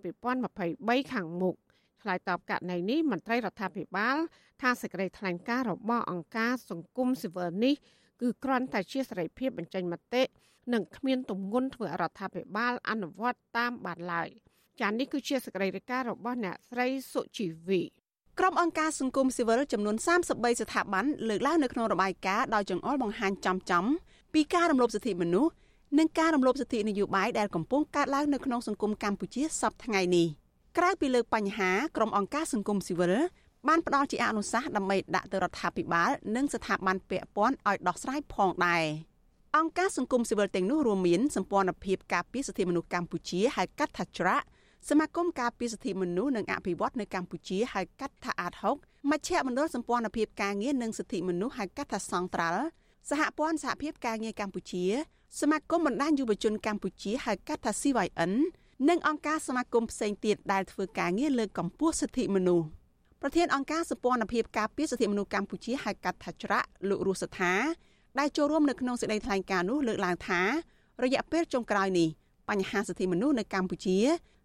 [0.54, 1.56] 2023ខាងមុខ
[2.02, 4.16] ឆ្លើយតបករណីនេះមន្ត្រីរដ្ឋាភិបាល
[4.62, 7.74] ថាសេចក្តីថ្លែងការណ៍របស់អង្គការសង្គមស៊ីវិលនេះ
[8.20, 10.22] គឺគ្រាន់តែជាសេរីភាពបញ្ចេញមតិ
[10.72, 14.28] និងគ្មានទម្ងន់ធ្វើរដ្ឋាភិបាលអនុវត្តតាមបានឡើយ
[14.80, 17.82] ចា៎នេះគឺជាសកម្មភាពរបស់អ្នកស្រីសុជីវី
[18.38, 19.96] ក្រុមអង្គការសង្គមស៊ីវិលចំនួន
[20.28, 23.84] 33ស្ថាប័នលើកឡើងនៅក្នុងរបាយការណ៍ដោយចង្អុលបង្ហាញចំចំ
[24.34, 25.52] ពីការរំលោភសិទ្ធិមនុស្ស
[25.98, 30.26] និងការរំលោភសិទ្ធិនយោបាយដែលកំពុងកើតឡើងនៅក្នុងសង្គមកម្ពុជាសប្តាហ៍ថ្ងៃនេះ
[30.78, 33.14] ក្រៅពីលើកបញ្ហាក្រុមអង្គការសង្គមស៊ីវិល
[33.68, 38.84] បានផ្ដល់ជាអនុសាសន៍ដើម្បីដាក់ទៅរដ្ឋាភិបាល និងស្ថាប័នពាក់ព័ន្ធឲ្យដោះស្រាយផងដែរ។
[39.58, 44.44] អង្គការសង្គមស៊ីវិលទាំងនោះរួមមានសម្ព័ន្ធភាពការពារសិទ្ធិមនុស្សកម្ពុជាហៅកាត់ថាច្រាក់
[44.88, 52.64] សមាគមការពារសិទ្ធិមនុស្សនិងអភិវឌ្ឍនៅកម្ពុជាហៅកាត់ថាអាត6មជ្ឈមណ្ឌលសម្ព័ន្ធភាពការងារនិងសិទ្ធិមនុស្សហៅកាត់ថាសង្ត្រាល់
[53.10, 54.84] សហព័ន្ធសហភាពការងារកម្ពុជា
[55.40, 58.32] សមាគមបណ្ដាញយុវជនកម្ពុជាហៅកាត់ថា CYN
[58.88, 62.66] និងអង្គការសមាគមផ្សេងទៀតដែលធ្វើការងារលើកកម្ពស់សិទ្ធិមនុស្ស
[63.22, 67.54] ប្រធានអង្គការសម្ព័ន្ធភាពការពារសិទ្ធិមនុស្សកម្ពុជាហៅកាត់ថាច្រាក់លោករស់សថា
[68.18, 70.40] ដែលចូលរួមនៅក្នុងសេចក្តីថ្លែងការណ៍នោះលើកឡើងថា
[71.04, 72.08] រយៈពេលចុងក្រោយនេះ
[72.50, 73.98] បញ្ហាសិទ្ធិមនុស្សនៅកម្ពុជា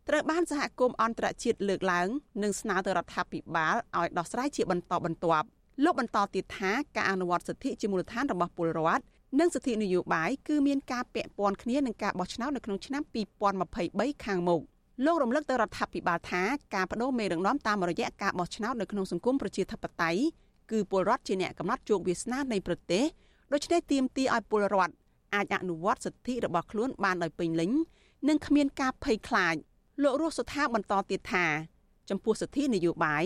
[0.09, 2.07] ត្រូវបានសហគមន៍អន្តរជាតិលើកឡើង
[2.43, 5.47] និងស្នើទៅរដ្ឋាភិបាលឲ្យដោះស្រាយជាបន្តបន្ទាប់
[5.83, 9.03] លោកបន្តទៀតថាការអនុវត្តសិទ្ធិជាមូលដ្ឋានរបស់ពលរដ្ឋ
[9.39, 13.03] និងសិទ្ធិនយោបាយគឺមានការពាក់ព័ន្ធគ្នានឹងការបោះឆ្នោតនៅក្នុងឆ្នាំ
[13.63, 14.61] 2023ខាងមុខ
[15.05, 16.41] លោករំលឹកទៅរដ្ឋាភិបាលថា
[16.75, 20.21] ការបដូរមេដឹកនាំតាមរយៈការបោះឆ្នោតនៅក្នុងសង្គមប្រជាធិបតេយ្យ
[20.71, 23.03] គឺពលរដ្ឋជាអ្នកកំណត់ជោគវាសនានៃប្រទេស
[23.53, 24.93] ដូច្នេះទាមទារឲ្យពលរដ្ឋ
[25.35, 27.71] អាចអនុវត្តសិទ្ធិរបស់ខ្លួនបានដោយពេញលេញ
[28.27, 29.55] និងគ្មានការភ័យខ្លាច
[30.03, 31.45] លោករស់សុថាបន្តទៀតថា
[32.09, 33.23] ចំពោះសិទ្ធិនយោបាយ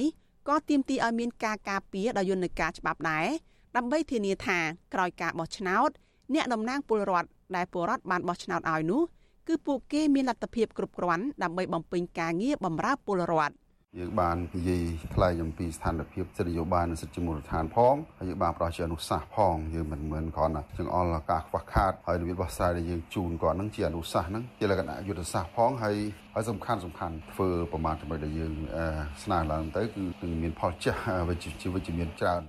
[0.47, 3.27] ក៏ទាមទារឲ្យមានការការពារដោយយន្តការច្បាប់ដែរ
[3.75, 4.59] ដើម្បីធានាថា
[4.93, 5.89] ក្រោយការបោះឆ្នោត
[6.33, 9.01] អ្នកតំណាងពលរដ្ឋដែលពលរដ្ឋបានបោះឆ្នោតឲ្យនោះ
[9.47, 13.53] គឺពួកគេមានលទ្ធភាពគ្រប់គ្រាន់ដើម្បីបំពេញការងារបម្រើពលរដ្ឋ
[13.97, 14.83] យើងបាននិយាយ
[15.15, 25.97] ថ្លែងអំពីស្ថានភាពសិទ្ធិនយោបាយនិងសិទ្ធិជាមូលដ្ឋានផងហើយយើងបានប្រោះជាអនុសាសន៍ផងយើងមិនមែនគ្រាន់តែចង្អុលការខ្វះខាតហើយរបៀបបោះស្រាយដែលយើងជូនគាត់នឹងជាអនុសាសន៍ហ្នឹងជាលក្ខណៈយុទ្ធសាស្ត្រផងហើយ
[26.33, 28.53] ហើយសំខាន់សំខាន់ធ្វើប្រមាណចំណុចដែលយើង
[29.23, 30.99] ស្នើឡើងទៅគឺនឹងមានផលចាស់
[31.29, 32.41] វិជ្ជាវិជ្ជមានច្រើន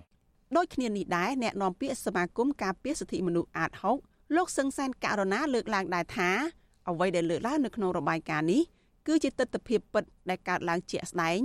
[0.56, 3.70] ដូចគ្នានេះដែរអ្នកនាំពាក្យសមាគមការពារសិទ្ធិមនុស្សអាត
[4.02, 6.30] 6លោកសឹងសានករណាលើកឡើងដែរថា
[6.88, 8.62] អ្វីដែលលើកឡើងនៅក្នុងរបាយការណ៍នេះ
[9.06, 11.40] គឺជាទស្សនវិជ្ជាពិតដែលកើតឡើងជាក់ស្ដែង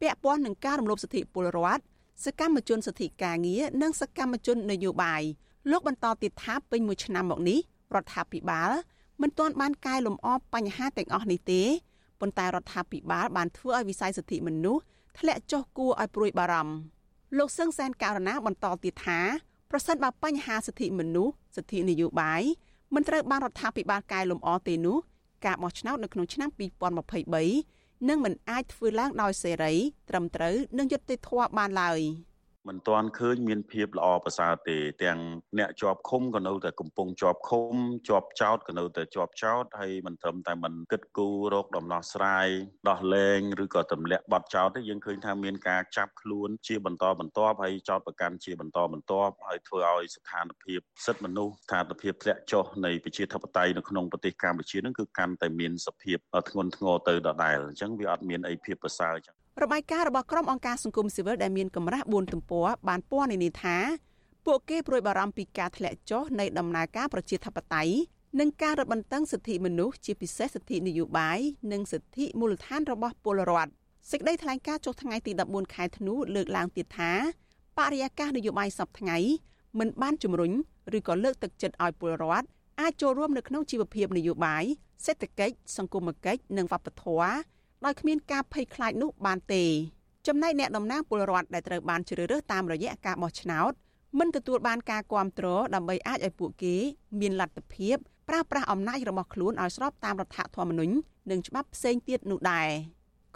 [0.00, 1.82] ពាក់ព័ន្ធនឹងការរំលោភសិទ្ធិពលរដ្ឋ
[2.24, 5.22] សកម្មជនសិទ្ធិការងារនិងសកម្មជននយោបាយ
[5.70, 7.58] លោកបន្តទៀតថាពេញមួយឆ្នាំមកនេះ
[7.94, 8.70] រដ្ឋាភិបាល
[9.22, 11.62] មិនទាន់បានកែលម្អបញ្ហាទាំងអស់នេះទេ
[12.20, 14.82] ប៉ុន្តែរដ្ឋាភិបាលបានធ្វើឲ្យវិស័យសិទ្ធិមនុស្ស
[15.18, 16.74] ធ្លាក់ចុះគួរឲ្យព្រួយបារម្ភ
[17.38, 19.20] លោកសឹងសែនករណាបន្តទៀតថា
[19.70, 22.42] ប្រសិនបើបញ្ហាសិទ្ធិមនុស្សសិទ្ធិនយោបាយ
[22.94, 24.98] មិនត្រូវបានរដ្ឋាភិបាលកែលម្អទេនោះ
[25.44, 26.48] ការបោះឆ្នោតនៅក្នុងឆ្នាំ
[27.28, 29.74] 2023នឹងមិនអាចធ្វើឡើងដោយសេរី
[30.08, 32.00] ត្រឹមត្រូវនិងយុត្តិធម៌បានឡើយ។
[32.68, 35.18] មិនទាន់ឃើញមានភាពល្អប្រសើរទេ ទាំង
[35.58, 37.74] អ្នកជាប់ឃុំក៏នៅតែកំពុងជាប់ឃុំ
[38.08, 42.48] ជាប់ចោតក៏នៅតែជាប់ចោតហើយមិនត្រឹមតែមិនគិតគូររកដំណោះស្រាយ
[42.88, 56.18] ដោះលែងឬក៏ទម្លាក់បទចោតទេយើងឃើញថាមានការចាប់ខ្លួនជាបន្តបន្ទាប់ហើយចោតប្រកាន់ជាបន្តបន្ទាប់ហើយធ្វើឲ្យស្ថានភាពសិទ្ធិមនុស្សស្ថានភាពធ្លាក់ចុះនៃប្រជាធិបតេយ្យនៅក្នុងប្រទេសកម្ពុជានឹងគឺកាន់តែមានសភាព
[56.50, 63.76] ធ្ងន់ធ្ងរទៅដដែលអញ្ចឹងវាអត់មានអីភាពប្រសើរអញ្ចឹង របាយការណ៍របស់ក្រុមអង្គការសង្គមស៊ីវិលដែលមានកម្រាស់4ទំព័របានពណ៌នានាថា
[64.46, 67.92] ពួកគេព្រួយបារម្ភពីការធ្លាក់ចុះនៃដំណើរការប្រជាធិបតេយ្យ
[68.40, 71.38] និងការរឹតបន្តឹងសិទ្ធិមនុស្សជាពិសេសសិទ្ធិនយោបាយ
[71.72, 73.72] និងសិទ្ធិមូលដ្ឋានរបស់ពលរដ្ឋ
[74.10, 77.12] សេចក្តីថ្លែងការណ៍ចុះថ្ងៃទី14ខែធ្នូលើកឡើងទៀតថា
[77.78, 79.18] បរិយាកាសនយោបាយសពថ្ងៃ
[79.78, 80.52] មិនបានជំរុញ
[80.96, 82.46] ឬក៏លើកទឹកចិត្តឲ្យពលរដ្ឋ
[82.80, 84.64] អាចចូលរួមនៅក្នុងជីវភាពនយោបាយ
[85.06, 87.32] សេដ្ឋកិច្ចសង្គមគិច្ចនិងវប្បធម៌
[87.84, 89.64] ដោយគ្មានការភ័យខ្លាចនោះបានទេ
[90.26, 93.72] ចំណែកអ្នកតំណាងពលរដ្ឋដែលត្រូវបានជ្រើសរើសតាមរយៈការបោះឆ្នោត
[94.18, 96.76] មិនទទួលបានការគ្រប់គ្រងដើម្បីអាចឲ្យពួកគេ
[97.20, 97.96] មានលទ្ធភាព
[98.28, 100.94] ប្រើប្រាស់អំណាចរបស់ខ្លួនឲ្យស្របតាមរដ្ឋធម្មនុញ្ញ
[101.30, 102.68] និងច្បាប់ផ្សេងទៀតនោះដែរ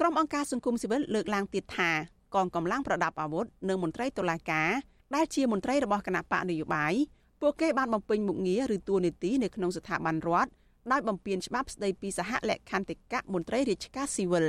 [0.01, 1.91] ក្រុមអង្គការសង្គមស៊ីវិលលើកឡើងទៀតថា
[2.35, 4.71] កងកម្លាំងប្រដាប់អាវុធនិងមន្ត្រីតុលាការ
[5.15, 6.95] ដែលជាមន្ត្រីរបស់គណៈបកនយោបាយ
[7.41, 10.51] ពួកគេបានបំពេញមុខងារឬតួនាទីនៅក្នុងស្ថាប័នរដ្ឋ
[10.93, 14.47] ដោយបំពានច្បាប់ស្តីពីសហលក្ខន្តិកៈមន្ត្រីរាជការស៊ីវិល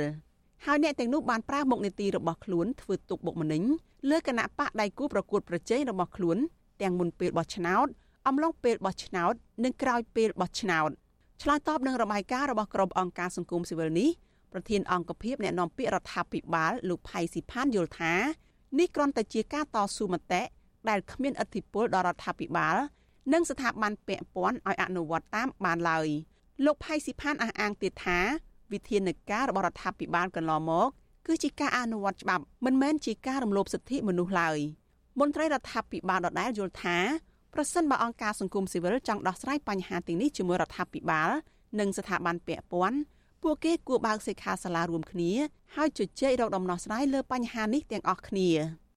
[0.64, 3.62] ហើយអ្នកទាំងនោះបានប្រើមុខនីតិរបស់ខ្លួនធ្វើទុកបុកម្នេញ
[4.10, 6.38] លើគណៈបកដៃគូប្រកួតប្រជែងរបស់ខ្លួន
[6.82, 7.86] ទាំងមុនពេលបោះឆ្នោត
[8.28, 10.90] អំឡុងពេលបោះឆ្នោត និងក្រោយពេលបោះឆ្នោត
[11.42, 14.10] ឆ្លើយតបនឹងរបាយការណ៍របស់ក្រុមអង្គការសង្គមស៊ីវិលនេះ
[14.52, 18.12] ប្រធានអង្គភិបអ្នកនាំពាក្យរដ្ឋាភិបាលលោកផៃស៊ីផានយល់ថា
[18.78, 20.42] នេះគ្រាន់តែជាការតស៊ូមតិ
[20.88, 22.76] ដែលគ្មានឥទ្ធិពលដល់រដ្ឋាភិបាល
[23.32, 26.08] និងស្ថាប័នពាក់ព័ន្ធឲ្យអនុវត្តតាមបានឡើយ
[26.64, 28.18] លោកផៃស៊ីផានអះអាងទៀតថា
[28.72, 30.88] វិធានការរបស់រដ្ឋាភិបាលកន្លងមក
[31.26, 34.58] គឺជាការអនុវត្តច្បាប់មិនមែនជាការរំលោភសិទ្ធិមនុស្សឡើយ
[35.20, 36.96] មន្ត្រីរដ្ឋាភិបាលដដែលយល់ថា
[37.54, 41.30] ប្រសិនបើអង្គការសង្គមស៊ីវិលចង់ដោះស្រាយបញ្ហាទាំងនេះជាមួយរដ្ឋាភិបាល
[41.80, 42.98] និងស្ថាប័នពាក់ព័ន្ធ
[43.42, 45.32] ពួកគេគួរបើកសិក្ខាសាលារួមគ្នា
[45.76, 48.50] ហើយជជែករកដំណោះស្រាយលើបញ្ហានេះទាំងអស់គ្នា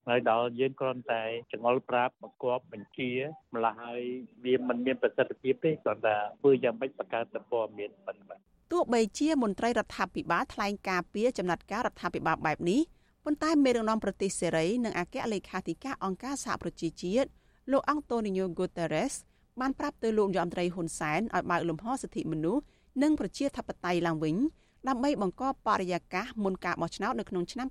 [0.09, 3.11] ហើយដល់យើងគ្រាន់តែចងល់ប្រាប់បង្គាប់បញ្ជា
[3.53, 4.01] ម្ល៉េះហើយ
[4.43, 8.39] វាមិនមានប្រសិទ្ធភាពទេគ្រាន់តែធ្វើយ៉ាងម៉េចបង្កើតតែព័ត៌មានប៉ុណ្ណឹង
[8.71, 12.81] ទោះបីជាមន្ត្រីរដ្ឋាភិបាលថ្លែងការពីចំណាត់ការរដ្ឋាភិបាលបែបនេះ
[13.25, 17.29] ប៉ុន្តែមេដឹកនាំប្រទេសសេរីនិងអគ្គលេខាធិការអង្គការសហប្រជាជាតិ
[17.71, 19.13] លោកអង់តូនីញ៉ូហ្គូតេរ៉េស
[19.59, 22.63] បានប្រាប់ទៅលោកយមត្រីហ៊ុនសែនឲ្យបើកលំហសិទ្ធិមនុស្ស
[23.03, 24.35] និងប្រជាធិបតេយ្យឡើងវិញ
[24.87, 27.67] ដើម្បីបង្កបរិយាកាសមុនការបោះឆ្នោតនៅក្នុងឆ្នាំ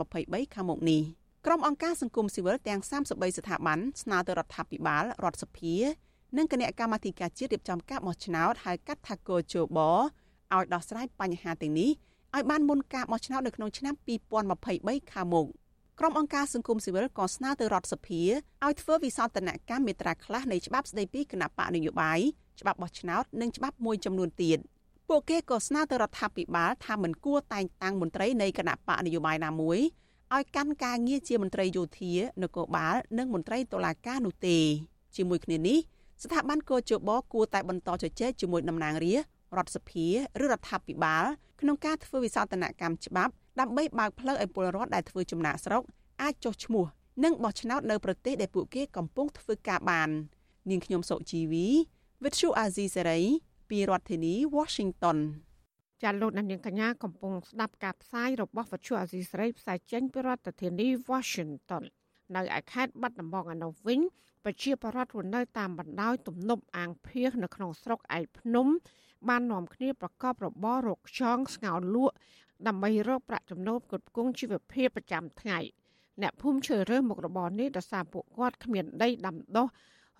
[0.00, 1.02] 2023ខាងមុខនេះ។
[1.48, 5.74] ក្រុមអង្គការសង្គមស៊ីវិលទាំង33ស្ថាប័នស្នើទៅរដ្ឋាភិបាលរដ្ឋសភា
[6.36, 11.90] និងគណៈកម្មាធិការជាតិរៀបចំការបោះឆ្នោតហៅកាត់ថាកោជបឲ្យដោះស្រាយបញ្ហាទាំងនេះ
[12.34, 13.94] ឲ្យបានមុនការបោះឆ្នោតនៅក្នុងឆ្នាំ
[14.52, 15.46] 2023ខាងមុខ
[15.98, 18.22] ក្រុមអង្គការសង្គមស៊ីវិលក៏ស្នើទៅរដ្ឋសភា
[18.64, 22.20] ឲ្យធ្វើវិសោធនកម្មមេត្រាខ្លះនៃច្បាប់ស្តីពីគណៈបកនយោបាយ
[22.60, 24.58] ច្បាប់បោះឆ្នោតនិងច្បាប់មួយចំនួនទៀត
[25.08, 29.80] ពួកគេក៏ស្នើទៅរដ្ឋាភិបាលថាមិនគួរតែងតាំងមន្ត្រីនៃគណៈបកនយោបាយណាមួយ
[30.34, 32.12] ឲ្យកាន់ការងារជាមន្ត្រីយោធា
[32.42, 34.58] នគរបាលនិងមន្ត្រីតុលាការនោះទេ
[35.16, 35.78] ជាមួយគ្នានេះ
[36.22, 40.06] ស្ថាប័នកោជបគួរតែបន្តជជែកជាមួយតំណាងរាស្ត្ររដ្ឋសភា
[40.42, 41.24] ឬរដ្ឋាភិបាល
[41.60, 45.82] ក្នុងការធ្វើវិសោធនកម្មច្បាប់ដើម្បីបើកផ្លូវឲ្យពលរដ្ឋដែលធ្វើចំណាក់ស្រុក
[46.22, 46.84] អាចចុះឈ្មោះ
[47.24, 50.08] និងបោះឆ្នោតនៅប្រទេសដែលពួកគេកំពុងធ្វើការបាន
[50.70, 51.66] នាងខ្ញុំសុជីវី
[52.22, 53.22] Vithu Azisery
[53.70, 55.18] ពីរដ្ឋធានី Washington
[56.02, 61.84] ចាលោកនាងកញ្ញាកំពុងស្ដាប់ការផ្សាយរបស់វិទ្យុអាស៊ីសេរីផ្សាយចេញពីរដ្ឋធានី Washington
[62.36, 64.00] នៅឯខេត្តបាត់ដំបងឯនោះវិញ
[64.44, 68.66] ប្រជាពលរដ្ឋរស់នៅតាមបណ្ដោយទំនប់អាងភៀសនៅក្នុងស្រុកឯកភ្នំ
[69.28, 72.14] បាននាំគ្នាប្រកបរបររកខ្យងស្ងោរលក់
[72.66, 75.58] ដើម្បីរកប្រាក់ចំណូលផ្គត់ផ្គង់ជីវភាពប្រចាំថ្ងៃ
[76.22, 79.66] អ្នកភូមិជ្រើសរើសមុខរបរនេះដោយសារពួកគាត់គ្មានដីដាំដុះ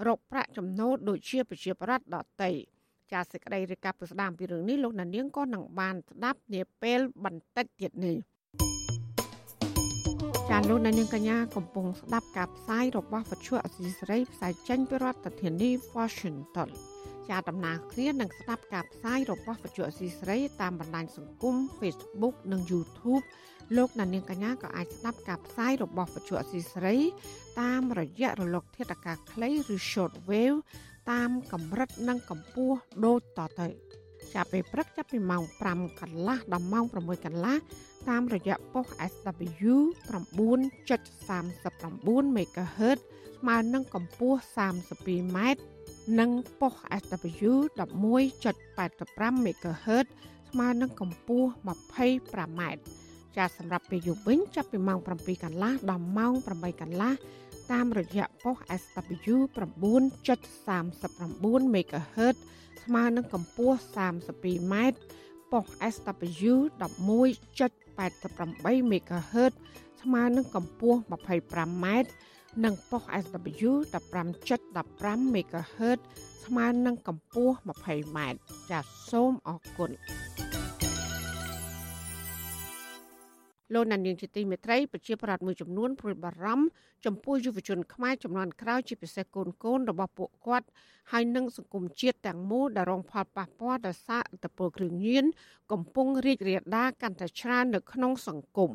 [0.06, 2.50] រកប្រាក់ចំណូលដូចជាប្រជាប្រដ្ឋដទៃ
[3.12, 8.16] ចាសសេចក្តីរាយការណ៍ពីស្ដាមពីរឿងនេះលោកណានៀងក៏នឹងបានស្ដាប់នាពេលបន្តិចទៀតនេះ
[10.50, 16.68] ចាលោកនាងកញ្ញាកំពុងស្ដាប់ការផ្សាយរបស់វិទ្យុអសីសេរីផ្សាយចេញពីរដ្ឋធានី Washington
[17.28, 23.24] ជាដំណើរគ្នានឹងស្ដាប់ការផ្សាយរបស់វិទ្យុអសីសេរីតាមបណ្ដាញសង្គម Facebook និង YouTube
[23.76, 26.98] លោកនាងកញ្ញាក៏អាចស្ដាប់ការផ្សាយរបស់វិទ្យុអសីសេរី
[27.60, 30.58] តាមរយៈរលកធាតុអាកាសខ្លីឬ Short Wave
[31.10, 33.68] តាមកម្រិតនិងកម្ពស់ដូចតទៅ
[34.34, 35.42] ចាប់ពេលព្រឹកចាប់ពីម៉ោង
[35.72, 37.56] 5កន្លះដល់ម៉ោង6កន្លះ
[38.08, 39.72] តាមរយៈប៉ុស SW
[40.10, 42.98] 9.39 MHz
[43.38, 44.38] ស្មើនឹងកម្ពស់
[44.86, 45.62] 32ម៉ែត្រ
[46.18, 50.06] និងប៉ុស SW 11.85 MHz
[50.50, 51.48] ស្មើនឹងកម្ពស់
[52.02, 52.80] 25ម៉ែត្រ
[53.36, 57.12] ចាសសម្រាប់ពេលយប់វិញចាប់ពីម៉ោង7កន្លះដល់ម៉ោង8កន្លះ
[57.72, 62.36] តាមរយៈប៉ុស SW 9.39 MHz
[62.84, 63.76] ស្មើនឹងកម្ពស់
[64.24, 64.98] 32ម៉ែត្រ
[65.52, 69.52] ប៉ុស SW 11.88 MHz
[70.02, 70.98] ស្មើនឹងកម្ពស់
[71.42, 72.10] 25ម៉ែត្រ
[72.64, 75.98] និងប៉ុស SW 15.15 MHz
[76.44, 78.38] ស្មើនឹងកម្ពស់20ម៉ែត្រ
[78.70, 79.90] ចាសសូមអរគុណ
[83.74, 86.66] លោកណានៀងជាទីមេត្រីប្រជាប្រដ្ឋមួយចំនួនព្រួយបារម្ភ
[87.06, 90.66] ចំពោះយុវជនខ្មែរចំនួនក្រោយជាពិសេសកូនកូនរបស់ពួកគាត់
[91.12, 95.24] ហើយនិងសង្គមជាតិទាំងមូលដែលរងផលប៉ះពាល់ដោយសារឥទ្ធិពលគ្រឿងញៀន
[95.72, 98.70] កំពុងរីករាលដាលកាន់តែច្រើននៅក្នុងសង្គម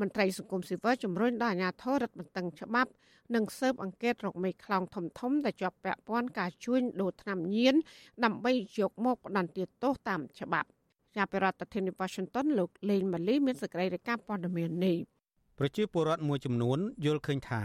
[0.00, 2.90] មន្ត្រីសង្គមស៊ីវិលជំរុញដល់អាជ្ញាធររដ្ឋបន្តឹងច្បាប់
[3.34, 7.74] និងស៊ើបអង្កេតរកមេខ្លោងធំធំដែលជាប់ពាក់ព័ន្ធការជួញដូរថ្នាំញៀន
[8.24, 10.68] ដើម្បីយកមកផ្ដន្ទាទោសតាមច្បាប់
[11.16, 14.96] ជាប្រធានាធិបតី Washington លោកលេងម៉ាលីមានសេចក្តីរាយការណ៍ព័ត៌មាននេះ
[15.58, 17.62] ប្រជាពលរដ្ឋមួយចំនួនយល់ឃើញថា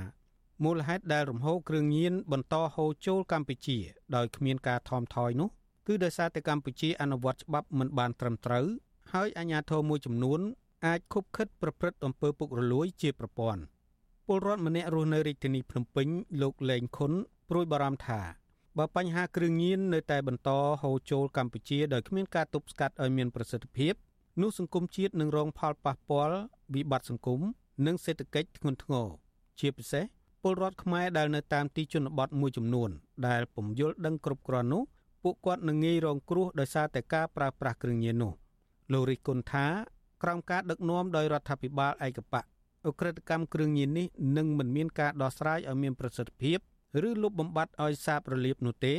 [0.63, 3.77] មូលហេតុដែលរំហូរគ្រឿងញៀនបន្តហូរចូលកម្ពុជា
[4.15, 5.49] ដោយគ្មានការថមថយនោះ
[5.87, 8.65] គឺដោយសារតែកម្ពុជាអនុវត្តច្បាប់មិនបានត្រឹមត្រូវ
[9.13, 10.39] ហើយអាជ្ញាធរមួយចំនួន
[10.85, 13.61] អាចខុបខិតប្រព្រឹត្តអំពើពុករលួយជាប្រព័ន្ធ
[14.27, 16.07] ពលរដ្ឋម្នាក់រស់នៅរាជធានីភ្នំពេញ
[16.41, 17.11] លោកលេងខុន
[17.49, 18.21] ព្រួយបារម្ភថា
[18.79, 20.49] បើបញ្ហាគ្រឿងញៀននៅតែបន្ត
[20.81, 23.93] ហូរចូលកម្ពុជាដោយគ្មានការទប់ស្កាត់ឲ្យមានប្រសិទ្ធភាព
[24.41, 26.37] នោះសង្គមជាតិនឹងរងផលប៉ះពាល់
[26.75, 27.41] វិបត្តិសង្គម
[27.85, 29.07] និងសេដ្ឋកិច្ចធ្ងន់ធ្ងរ
[29.59, 30.03] ជាពិសេស
[30.41, 32.89] ពលរដ្ឋខ្មែរដែលនៅតាមទីជនបទមួយចំនួន
[33.27, 34.83] ដែលពុំយល់ដឹងគ្រប់គ្រាន់នោះ
[35.23, 38.33] ពួកគាត់នឹងងាយរងគ្រោះដោយសារតែការប្រើប្រាស់គ្រឿងញៀននោះ
[38.91, 39.65] លោករិះគន់ថា
[40.23, 42.45] ក្រោមការដឹកនាំដោយរដ្ឋាភិបាលឯកបក
[42.85, 46.59] អ ுக ្រិតកម្មគ្រឿងញៀននេះនឹងមិនមានការដោះស្រាយឲ្យមានប្រសិទ្ធភាព
[47.07, 48.95] ឬលុបបំបាត់ឲ្យសាបរលាបនោះទេ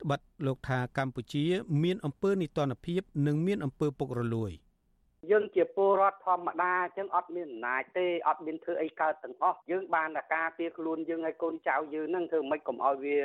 [0.00, 1.44] ត្បិតលោកថាកម្ពុជា
[1.82, 4.52] មានអំពើនីតិរដ្ឋភាពនិងមានអំពើពុករលួយ។
[5.28, 13.18] យើងជាពលរដ្ឋធម្មតាអញ្ចឹងអត់មានអំណាចទេអត់មានធ្វើអីកើតទាំងអស់យើងបានតែការពារខ្លួនយើងឲ្យកូនចៅយើងហ្នឹងធ្វើម៉េចកុំឲ្យវា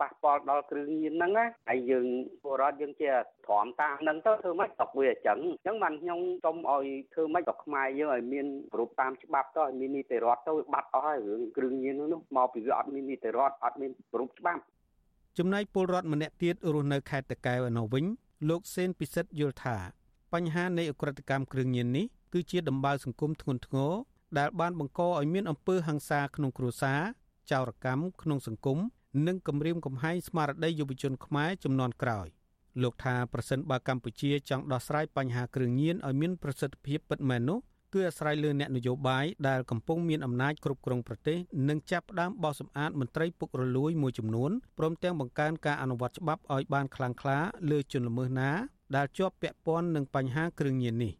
[0.00, 2.06] ប៉ះពាល់ដល់គ្រឿងញៀនហ្នឹងណាហើយយើង
[2.42, 3.10] ពលរដ្ឋយើងជា
[3.46, 14.62] ទ្រាំតាមហ្នឹងទៅធ្វើម៉េចតកវាអញ្ចឹងអញ្ចឹងបានខ្ញុំសុំឲ្យធ្វើម៉េចក៏ខ្មែរយើងឲ្យមានគ្រប់តាមច្បាប់ទៅឲ្យមាននីតិរដ្ឋទៅបាត់អស់ហើយរឿងគ្រឿងញៀនហ្នឹងមកពីវាអត់មាននីតិរដ្ឋអត់មានគ្រប់ច្បាប់
[15.38, 18.04] ចំណែកពលរដ្ឋម្នាក់ទៀតរស់នៅខេត្តតកែវឯនោះវិញ
[18.48, 19.76] លោកសេនពិសិដ្ឋយល់ថា
[20.34, 23.92] បញ្ហានៃអក្រិតកម្មគ្រឿងញៀននេះគឺជាដំបៅសង្គមធ្ងន់ធ្ងរ
[24.38, 27.00] ដែលបានបង្កឲ្យមានអំពើហិង្សាក្នុងគ្រួសារ
[27.50, 28.78] ចោរកម្មក្នុងសង្គម
[29.26, 32.26] និងគំរាមកំហែងស្មារតីយុវជនខ្មែរចំនួនក្រោយ
[32.82, 37.58] លោកថាប្រសិនបើកម្ពុជាចង់ដោះស្រាយបញ្ហាគ្រឿងញៀនឲ្យមានប្រសិទ្ធភាពពិតមែននោះ
[37.94, 41.38] គឺអាស្រ័យលើអ្នកនយោបាយដែលកំពុងមានអំណាចគ្រប់គ្រងប្រទេស
[41.68, 47.38] និងចាប់ផ្ដើមបោះសម្អាតមន្ត្រីពុករលួយមួយចំនួនព្រមទាំងបង្កើនការអនុវត្តច្បាប់ឲ្យបានខ្លាំងក្លា
[47.70, 48.50] លើជនល្មើសណា
[48.96, 51.14] ដែលជាប់ពាក់ព័ន្ធនឹងបញ្ហាគ្រឿងញៀននេះ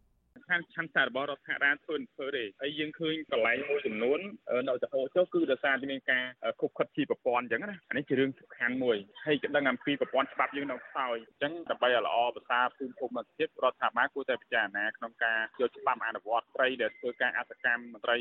[0.49, 4.21] ឆានឆាន់សាររបស់រដ្ឋាភិបាលធ្វើធ្វើទេហើយយើងឃើញកន្លែងមួយចំនួន
[4.69, 6.25] នៅទៅហូរចុះគឺដោយសារតែមានការ
[6.61, 18.17] ខុបខិតជាប្រព័ន្ធអញ្ចឹងណាអានេះជារឿងសំខាន់មួយហើយក៏ដឹងអំពីប្រព័ន្ធច្បាប់យើងនៅខ្សោយអញ្ចឹងដើម្បីឲ្យល្អប្រសើរភូមិភូមិជាតិរដ្ឋាភិបាលគួរតែពិចារណាក្នុងការយកច្បាប់អនុវត្តត្រីដែលធ្វើការអសកម្មមន្ត្រី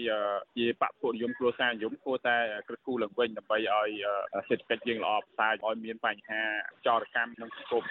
[0.57, 3.89] ជាបពពួកនិយមគ្រួសារនិយមគួរតែក្រឹតគូឡើងវិញដើម្បីឲ្យ
[4.49, 6.41] សេដ្ឋកិច្ចយើងល្អប្រសើរឲ្យមានបញ្ហា
[6.87, 7.83] ចោរកម្មក្នុងសង្គម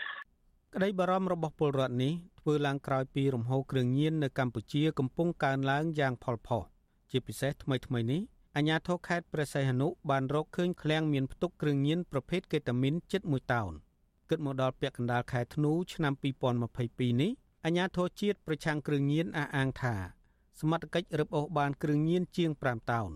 [0.74, 6.62] ក្តីបារម្ភរបស់ពលរដ្ឋនេះធ្វើឡើងក្រោយពីរំហូរគ្រឿងញៀននៅកម្ពុជាកំពុងកើនឡើងយ៉ាងផលផុស
[7.10, 8.20] ជាពិសេសថ្មីថ្មីនេះ
[8.56, 13.72] អាជ្ញាធរខេត្តព្រះសីហនុបានរកឃើញឃ្លាំងមានផ្ទុកគ្រឿងញៀនប្រភេទកេតាមីនជិត1តោន
[14.30, 16.12] គិតមកដល់ពាក់កណ្ដាលខែធ្នូឆ្នាំ
[16.66, 17.30] 2022នេះ
[17.64, 19.94] អាជ្ញាធរជាតិប្រឆាំងគ្រឿងញៀនអះអាងថា
[20.60, 23.10] សមត្ថកិច្ចរឹបអូសបានគ្រឿងញៀនជាង5តោន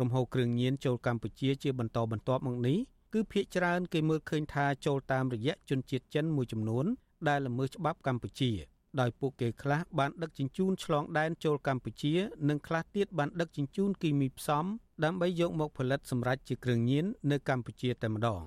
[0.00, 2.78] រំហូរគ្រឿងញៀនចូលកម្ពុជាជាបន្តបន្ទាប់មកនេះ
[3.12, 6.86] គឺភ្នាក់ច្រើនគេមើលឃើញថាចូលតាមរយៈជនជាតិចិនមួយចំនួន
[7.28, 8.52] ដែលល្មើសច្បាប់កម្ពុជា
[9.00, 12.14] ដោយពួកគេខ្លះបានដឹកជញ្ជូនឆ្លងដែនចូលកម្ពុជា
[12.48, 14.64] និងខ្លះទៀតបានដឹកជញ្ជូនគីមីផ្សំ
[15.04, 18.40] ដើម្បីយកមកផលិតសម្រាប់ជាគ្រឿងញៀននៅកម្ពុជាតែម្ដង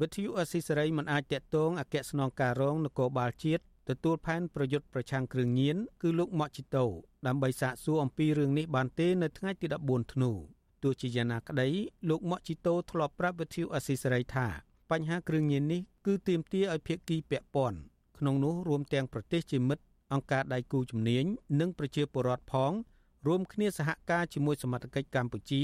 [0.00, 6.84] វិទ្យុអស៊ីសេរីមិនអាចតាក់ទងអគ្គស្នងការរងនគរបាលជាតិទទួលផែនប្រយុទ្ធប្រឆាំងគ្រឿងញៀនគឺលោកម៉ាក់ជីតូ
[7.26, 10.32] ដើម្បីសាកសួរអំពីរឿងនេះបានទេនៅថ្ងៃទី14ធ្នូ
[10.82, 11.68] ទោះជាយ៉ាងណាក្តី
[12.08, 14.46] លោកម៉ាក់ជីតូធ្លាប់ប្រាប់វិទ្យុអស៊ីសេរីថា
[14.90, 17.78] បញ្ហាគ្រឿងញៀននេះគឺទាមទារឲ្យភាគីពាក់ព័ន្ធ
[18.18, 21.24] ក្នុងនោះរួមទាំងប្រទេសជាមិត្តអង្គការដៃគូជំនាញ
[21.60, 22.72] និងប្រជាពលរដ្ឋផង
[23.26, 25.62] រួមគ្នាសហការជាមួយសមត្ថកិច្ចកម្ពុជា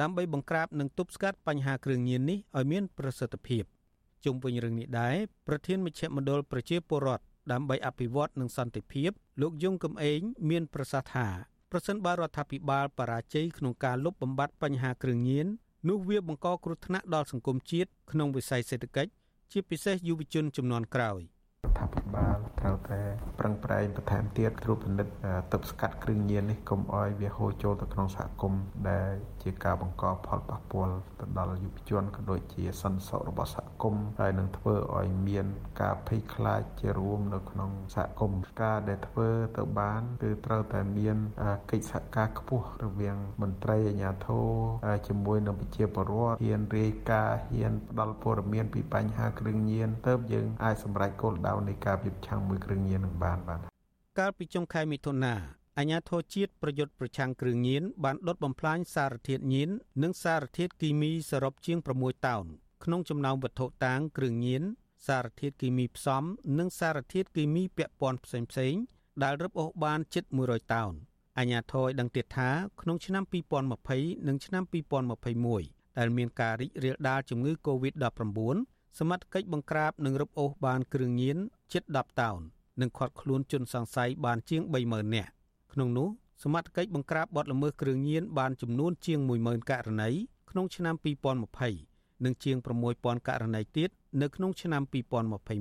[0.00, 3.64] ដើម្បីបង្ក្រាបនិងទប់ស្កាត់បញ្ហាគ្រឿងញៀននេះឲ្យមានប្រសិទ្ធភាព
[4.24, 5.16] ជុំវិញរឿងនេះដែរ
[5.46, 11.26] ប្រធានមជ្ឈមណ្ឌលប្រជាពលរដ្ឋដើម្បីអភិវឌ្ឍនិងសន្តិភាពលោកយងកំឯងមានប្រសាសន៍ថា
[11.72, 15.46] ប្រសិនបើរដ្ឋាភិបាលបរាជ័យក្នុងការលុបបំបាត់បញ្ហាគ្រឿងញៀន
[15.88, 19.10] នោះវាបង្កគ្រោះថ្នាក់ដល់សង្គមជាតិក្នុងវិស័យសេដ្ឋកិច្ច
[19.52, 21.20] ជាពិសេសយុវជនចំនួនក្រោយ។
[21.64, 23.00] រដ្ឋាភិបាលត្រូវតែ
[23.38, 25.12] ប្រឹងប្រែងបន្ថែមទៀតត្រួតពិនិត្យ
[25.52, 35.46] ទប់ស្កាត់គ្រឿងញៀននេះកុំឲ្យវាហូរចូលទៅក្នុងសហគមន៍ដែលជាការបង្កផលប៉ះពាល់ទៅដល់យុវជនក៏ដូចជាសន្តិសុខរបស់សហគមន៍ហើយនឹងធ្វើឲ្យមាន
[35.80, 41.16] ការភ័យខ្លាចជារួមនៅក្នុងសហគមន៍ការដែលធ្វើទៅបានគឺត្រូវតែមាន
[41.70, 44.46] កិច្ចសហការខ្ពស់រវាងមន្ត្រីអាជ្ញាធរ
[45.08, 53.60] ជាមួយនឹងប្រជាពលរដ្ឋហ៊ានរាយការណ៍ហ៊ានផ្ដល់ព័ត៌មានពីបញ្ហាគ្រឿងញៀនទៅយើងអាចសម្រេចគោលដៅនៃការប្រយុទ្ធឆាំងមួយគ្រឿងញៀននឹងបានបាទ
[54.18, 55.34] កាលពីចុងខែមិថុនា
[55.78, 59.68] អាញាធរជាតិប្រយុទ្ធប្រឆាំងគ្រឿងញៀនបានដុតបំផ្លាញសារធាតុញៀន
[60.02, 62.44] និងសារធាតុគីមីសរុបជាង6តោន
[62.84, 64.62] ក្នុងចំណោមវត្ថុតាងគ្រឿងញៀន
[65.06, 66.22] សារធាតុគីមីផ្សំ
[66.58, 68.82] និងសារធាតុគីមីពាក់ព័ន្ធផ្សេងៗ
[69.22, 70.92] ដែលរឹបអូសបានជិត100តោន
[71.38, 73.24] អាញាធរឲ្យដឹងទៀតថាក្នុងឆ្នាំ
[73.74, 74.62] 2020និងឆ្នាំ
[75.30, 81.38] 2021ដែលមានការរីករាលដាលជំងឺ Covid-19 សមត្ថកិច្ចបង្ក្រាបនិងរឹបអូសបានគ្រឿងញៀន
[81.72, 82.40] ជិត10តោន
[82.80, 85.30] និងឃាត់ខ្លួនជនសង្ស័យបានជាង30000នាក់
[85.72, 86.08] ក្នុងនោះ
[86.42, 90.10] សមត្ថកិច្ចបង្ក្រាបបទល្មើសគ្រឿងញៀនបានចំនួនជាង10000ករណី
[90.50, 90.94] ក្នុងឆ្នាំ
[91.58, 92.56] 2020និងជាង
[92.92, 93.90] 6000ករណីទៀត
[94.22, 94.82] នៅក្នុងឆ្នាំ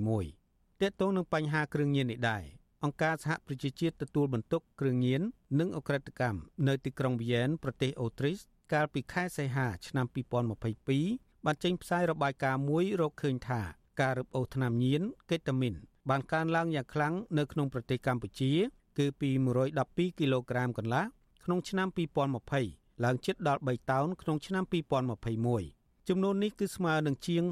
[0.02, 2.44] 2021ទាក់ទងនឹងបញ្ហាគ្រឿងញៀននេះដែរ
[2.84, 5.22] អង្គការសហប្រជាជាតិទទួលបន្ទុកគ្រឿងញៀន
[5.60, 8.40] និងអក្រិតកម្មនៅទីក្រុងវីយ៉ែនប្រទេសអូទ្រីស
[8.74, 10.06] កាលពីខែសីហាឆ្នាំ
[10.72, 13.62] 2022 បានចេញផ្សាយរបាយការណ៍មួយរកឃើញថា
[14.02, 15.74] ការរឹបអូសថ្នាំញៀនកេតាមីន
[16.10, 18.52] បានកើនឡើងយ៉ាងខ្លាំងនៅក្នុងប្រទេសកម្ពុជា
[18.98, 19.30] គឺពី
[19.76, 21.04] 112គីឡូក្រាមកន្លះ
[21.44, 21.88] ក្នុងឆ្នាំ
[22.46, 27.44] 2020ឡើងជិតដល់3តោនក្នុងឆ្នាំ2021ចំនួននេះគឺស្មើនឹងជាង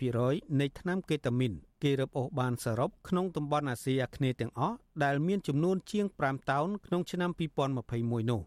[0.00, 7.30] 50%នៃថ្នាំកេតាមីនគេរឹបអូសបានសរុបក្នុងតំបន់អាស៊ីអាគ្នេយ៍ទាំងអស់ដែលមានចំនួនជាង5តោនក្នុងឆ្នាំ
[7.80, 8.40] 2021នោះ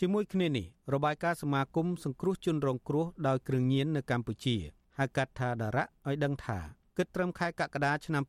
[0.00, 4.56] ជាមួយគ្នានេះរបាយការណ៍សមាគមសង្គ្រោះជនរងគ្រោះដោយគ្រឿងញៀននៅកម្ពុជា
[4.98, 6.58] ហៅកាត់ថាដារៈឲ្យដឹងថា
[6.96, 8.22] គិតត្រឹមខែកក្កដាឆ្នាំ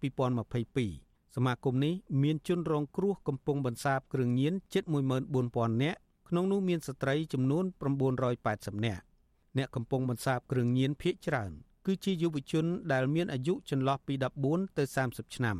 [0.64, 6.00] 2022សមាគមនេះមានជនរងគ្រោះកំពុងបន្សាបគ្រឿងញៀនជិត14000នាក់
[6.30, 7.66] ក្នុងនោះមានស្ត្រីចំនួន
[8.26, 9.04] 980នាក់
[9.58, 11.52] អ្នកកំពុងបន្សាបគ្រឿងញៀនភ ieck ច្រើន
[11.86, 14.14] គឺជាយុវជនដែលមានអាយុចន្លោះពី
[14.46, 15.58] 14ទៅ30ឆ្នាំ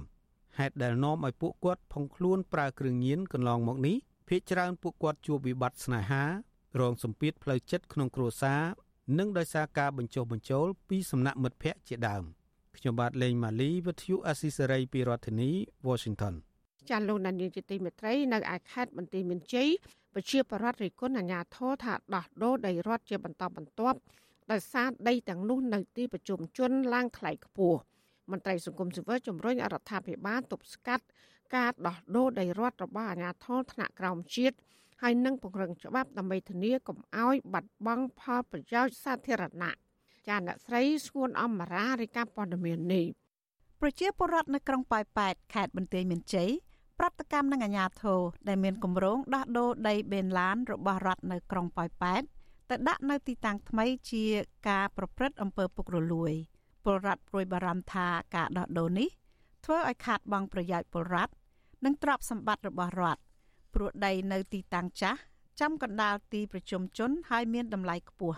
[0.58, 6.24] ហេតុដែលនាំឲ្យពួកគាត់ផុងខ្លួនប្រើគ្រឿងញៀនកន្លងមកនេះ ភ ieck ច្រើនពួកគាត់ជួបវិបត្តិស្នេហា
[6.80, 8.62] រងសម្ពាធផ្លូវចិត្តក្នុងគ្រួសារ
[9.20, 12.24] និងដោយសារការបញ្ចុះបញ្ចូលពីសំណាក់មិត្តភ័ក្តិជាដើម
[12.78, 15.52] ខ្ញុំបាទលេងម៉ាលីវិទ្យុអស៊ីសេរីពីរដ្ឋធានី
[15.88, 16.34] Washington
[16.90, 19.70] ចាលោកដានៀងជាទីមេត្រីនៅឯខេត្តបន្ទាយមានជ័យ
[20.14, 23.98] ប្រជាប្រដ្ឋរិគុណអាញាធរថាដោះដូរដីរដ្ឋជាបន្តបន្ទាប់
[24.52, 27.80] ដោយសារដីទាំងនោះនៅទីប្រជុំជនឡើងថ្លៃខ្ពស់
[28.32, 31.06] មន្ត្រីសង្គមស៊ីវិលជំរុញរដ្ឋាភិបាលទប់ស្កាត់
[31.56, 34.56] ការដោះដូរដីរដ្ឋរបស់អាជ្ញាធរថ្នាក់ក្រោមជាតិ
[35.02, 39.74] ហើយនឹងពង្រឹងច្បាប់ដើម្បីធានាកុំឲ្យបាត់បង់ផលប្រយោជន៍សាធារណៈ
[40.28, 43.06] ចាអ្នកស្រីស្ងួនអមរារាយការណ៍ព័ត៌មាននេះ
[43.82, 46.50] ប្រជាពលរដ្ឋនៅក្រុងប៉ោយប៉ែតខេត្តបន្ទាយមានជ័យ
[47.00, 52.22] ប្រតិកម្មនឹងអាជ្ញាធរដែលមានគម្រោងដោះដូរដីបេនឡានរបស់រដ្ឋនៅក្រុងប៉ោយប៉ែត
[52.70, 54.24] ទៅដាក់នៅទីតាំងថ្មីជា
[54.70, 56.34] ការប្រព្រឹត្តអំពើពុករលួយ
[56.84, 59.10] ពលរដ្ឋព្រួយបារម្ភថាការដោះដូរនេះ
[59.66, 61.34] ធ្វើឲ្យខាតបង់ប្រយោជន៍ពលរដ្ឋ
[61.86, 63.22] និងទ្រព្យសម្បត្តិរបស់រដ្ឋ
[63.74, 65.20] ព្រោះដីនៅទីតាំងចាស់
[65.62, 68.38] ចំកណ្ដាលទីប្រជុំជនហើយមានតម្លៃខ្ពស់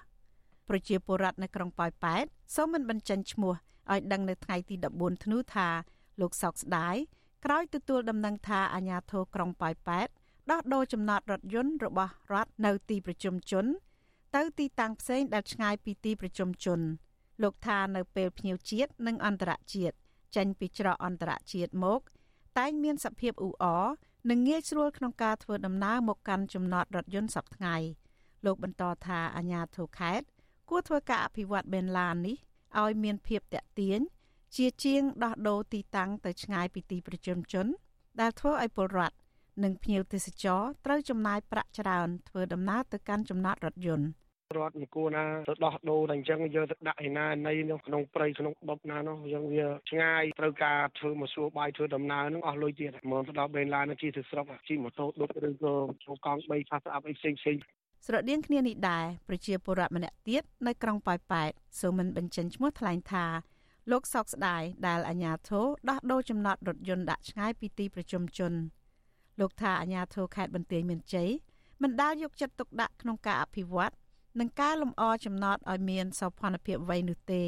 [0.69, 3.53] ប្រជាពលរដ្ឋនៅក្រុងប៉ោយប៉ែតសូមមិនបញ្ចេញឈ្មោះ
[3.91, 5.67] ឲ្យដឹងនៅថ្ងៃទី14ធ្នូថា
[6.21, 6.95] លោកសោកស្ដាយ
[7.45, 10.07] ក្រោយទទួលដំណឹងថាអាជ្ញាធរក្រុងប៉ោយប៉ែត
[10.51, 13.65] ដោះដូរចំណតរថយន្តរបស់រដ្ឋនៅទីប្រជុំជន
[14.35, 16.79] ទៅទីតាំងផ្សេងដែលឆ្ងាយពីទីប្រជុំជន
[17.43, 19.97] លោកថានៅពេលភ្ញៀវជាតិនិងអន្តរជាតិ
[20.37, 22.01] ចេញពីច្រកអន្តរជាតិមក
[22.57, 23.85] តែងមានសភាពអ៊ូអរ
[24.29, 27.87] និងងាយស្រួលក្នុងការធ្វើដំណើរមកកាន់ចំណតរថយន្តសប្តាហ៍
[28.45, 30.25] លោកបន្តថាអាញាធរខេត្ត
[30.69, 32.37] គួរធ្វើការអភិវឌ្ឍបេនឡាននេះ
[32.81, 33.99] ឲ្យមានភាពតាក់ទាញ
[34.55, 37.67] ជាជាងដោះដូរទីតាំងទៅឆ្ងាយពីទីប្រជុំជន
[38.21, 39.17] ដែលធ្វើឲ្យពលរដ្ឋ
[39.63, 44.07] និងភ្ញៀវទេសចរត្រូវចំណាយប្រាក់ច្រើនធ្វើដំណើរទៅកាន់ចំណតរថយន្ត
[44.55, 55.75] រដ្ឋមិនគួរណាទៅដោះដូរតែអញ្ចឹងយកទៅដាក់ឯណានៃនោះក្នុងព្រៃក្នុងបបណានោះយើងវាឆ្ងាយត្រូវការធ្វើមកសួរបាយធ្វើដំណើរនឹងអស់លុយទៀតមកទៅដល់បេឡានជិះទៅស្រុកជិះម៉ូតូដុបឬក៏
[56.05, 57.57] ចូលកង់3ផាសស្អាប់អីផ្សេងផ្សេង
[58.05, 63.25] ស្រដៀងគ្នានេះដែរប្រជាពលរដ្ឋម្នាក់ទៀតនៅក្រុងប៉ោយប៉ែតសូមមិនបញ្ចេញឈ្មោះថ្លែងថា
[63.91, 68.53] លោកសោកស្ដាយដែលអាញាធរដោះដូរចំណតរថយន្តដាក់ឆ្ងាយពីទីប្រជុំជន
[69.39, 71.29] លោកថាអាញាធរខេត្តបន្ទាយមានជ័យ
[71.81, 73.93] មិនដាល់យកចិត្តទុកដាក់ក្នុងការអភិវឌ្ឍ
[74.39, 77.43] និងការលម្អចំណតឲ្យមានសោភ័ណភាពអ្វីនោះទេ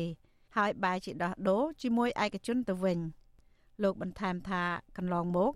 [0.58, 3.00] ហើយបែរជាដោះដូរជាមួយឯកជនទៅវិញ
[3.84, 4.64] លោកបន្ថែមថា
[4.98, 5.54] កន្លងមក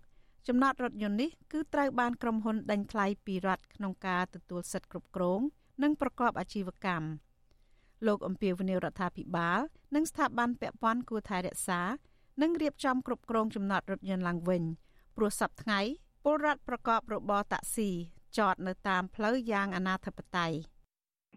[0.48, 5.42] ចំណតរថយន្តនេះគឺត្រូវបានក្រុមហ៊ុនដេញថ្លៃពីរដ្ឋក្នុងការទទួលសិទ្ធិគ្រប់គ្រង
[5.84, 7.08] និងប្រកបអាជីវកម្ម
[8.08, 9.60] លោកអំពីវនីរដ្ឋាភិបាល
[9.96, 11.82] និងស្ថាប័នពាក់ព័ន្ធគួរថែរក្សា
[12.42, 14.64] និងរៀបចំគ្រប់គ្រងចំណតរថយន្តឡើងវិញ
[15.18, 15.80] ព្រោះសប្តាហ៍ថ្ងៃ
[16.24, 17.90] ពលរដ្ឋប្រកបរបរតាក់ស៊ី
[18.38, 20.73] ចតនៅតាមផ្លូវយ៉ាងអនាធិបតេយ្យ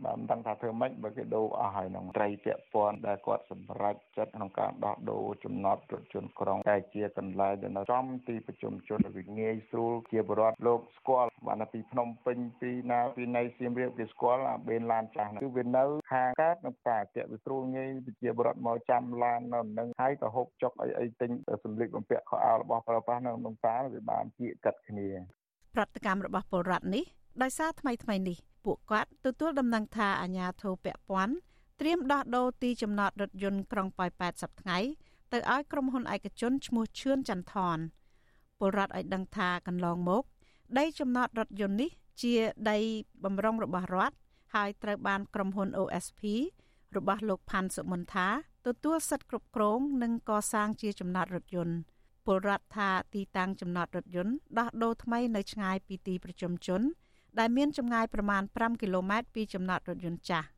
[0.05, 17.88] បាទមិនដឹងថាធ្វើម៉េចបើគេដូរអស់ហើយនឹងត្រីពាក់ព័ន្ធដែលគាត់សម្រេចចិត្តក្នុងការដោះដូរចំណត់រថយន្តក្រុងតែជាកន្លែងដែលនៅចំទីប្រជុំជនវាងាយស្រួលជាបរដ្ឋលោកស្គាល់បានពីភ្នំពេញពីណាពីនៃសៀមរាបគេស្គាល់អាបេនឡានចាស់គឺវានៅខាងកើតនៅតាជាវាស្រួលងាយ
[18.22, 21.30] ជាបរដ្ឋមកចាំឡាននៅនឹងហើយក៏ហូបចុកអីអីទិញ
[21.64, 25.09] សម្លៀកបំពាក់ខោអាវរបស់ប្រើប្រាស់នៅក្នុងតាវាបានជាកាត់គ្នា
[25.74, 27.05] ប្រតិកម្មរបស់ពលរដ្ឋនេះ
[27.43, 31.34] ដោយសារថ្មីថ្មីនេះពួកគាត់ទទួលដំណឹងថាអាញាធរពពាន់
[31.80, 34.89] ត្រៀមដោះដូរទីចំណតរថយន្តក្រុងប៉ោយប៉ែតសប្តាហ៍
[35.32, 37.78] ទៅឲ្យក្រុមហ៊ុនឯកជនឈ្មោះឈឿនចន្ទថន
[38.59, 40.22] ពលរដ្ឋឲ្យដឹងថាកន្លងមក
[40.78, 41.91] ដីចំណតរថយន្តនេះ
[42.22, 42.34] ជា
[42.70, 42.78] ដី
[43.24, 44.16] បំរុងរបស់រដ្ឋ
[44.55, 46.20] ហើយត្រូវបានក្រុមហ៊ុន OSP
[46.97, 48.28] របស់លោកផាន់សុមន្តា
[48.66, 51.76] ទទួលសិទ្ធិគ្រប់គ្រង និងកសាងជាចំណតរថយន្ត
[52.26, 56.82] ពលរដ្ឋថាទីតាំងចំណតរថយន្តដោះដូរថ្មីនៅឆ្ងាយពីទីប្រជុំជន
[57.39, 60.49] ដែលមានចម្ងាយប្រមាណ5គីឡូម៉ែត្រពីចំណតរថយន្តចាស់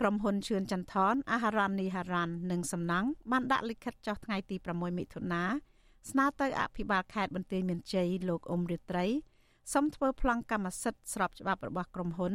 [0.00, 5.44] ក្រុមហ៊ុនឈឿនចន្ទថនអាហារ៉ាននីហារ៉ាននិងសំណង់បានដាក់លិខិតចុះថ្ងៃទី6មិថុនា
[6.10, 9.06] ស្នើទៅអភិបាលខេត្តបន្ទាយមានជ័យលោកអ៊ុំរិត្រី
[9.74, 12.32] សុំធ្វើប្លង់កម្មសិទ្ធិស្របច្បាប់របស់ក្រុមហ៊ុន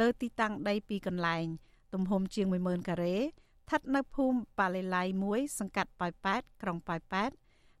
[0.00, 1.46] លើទីតាំងដីពីរកន្លែង
[1.94, 7.30] ទំហំជាង10000ការ៉េស្ថិតនៅភូមិប៉ាឡេឡៃ1សង្កាត់ប៉ោយប៉ែតក្រុងប៉ោយប៉ែត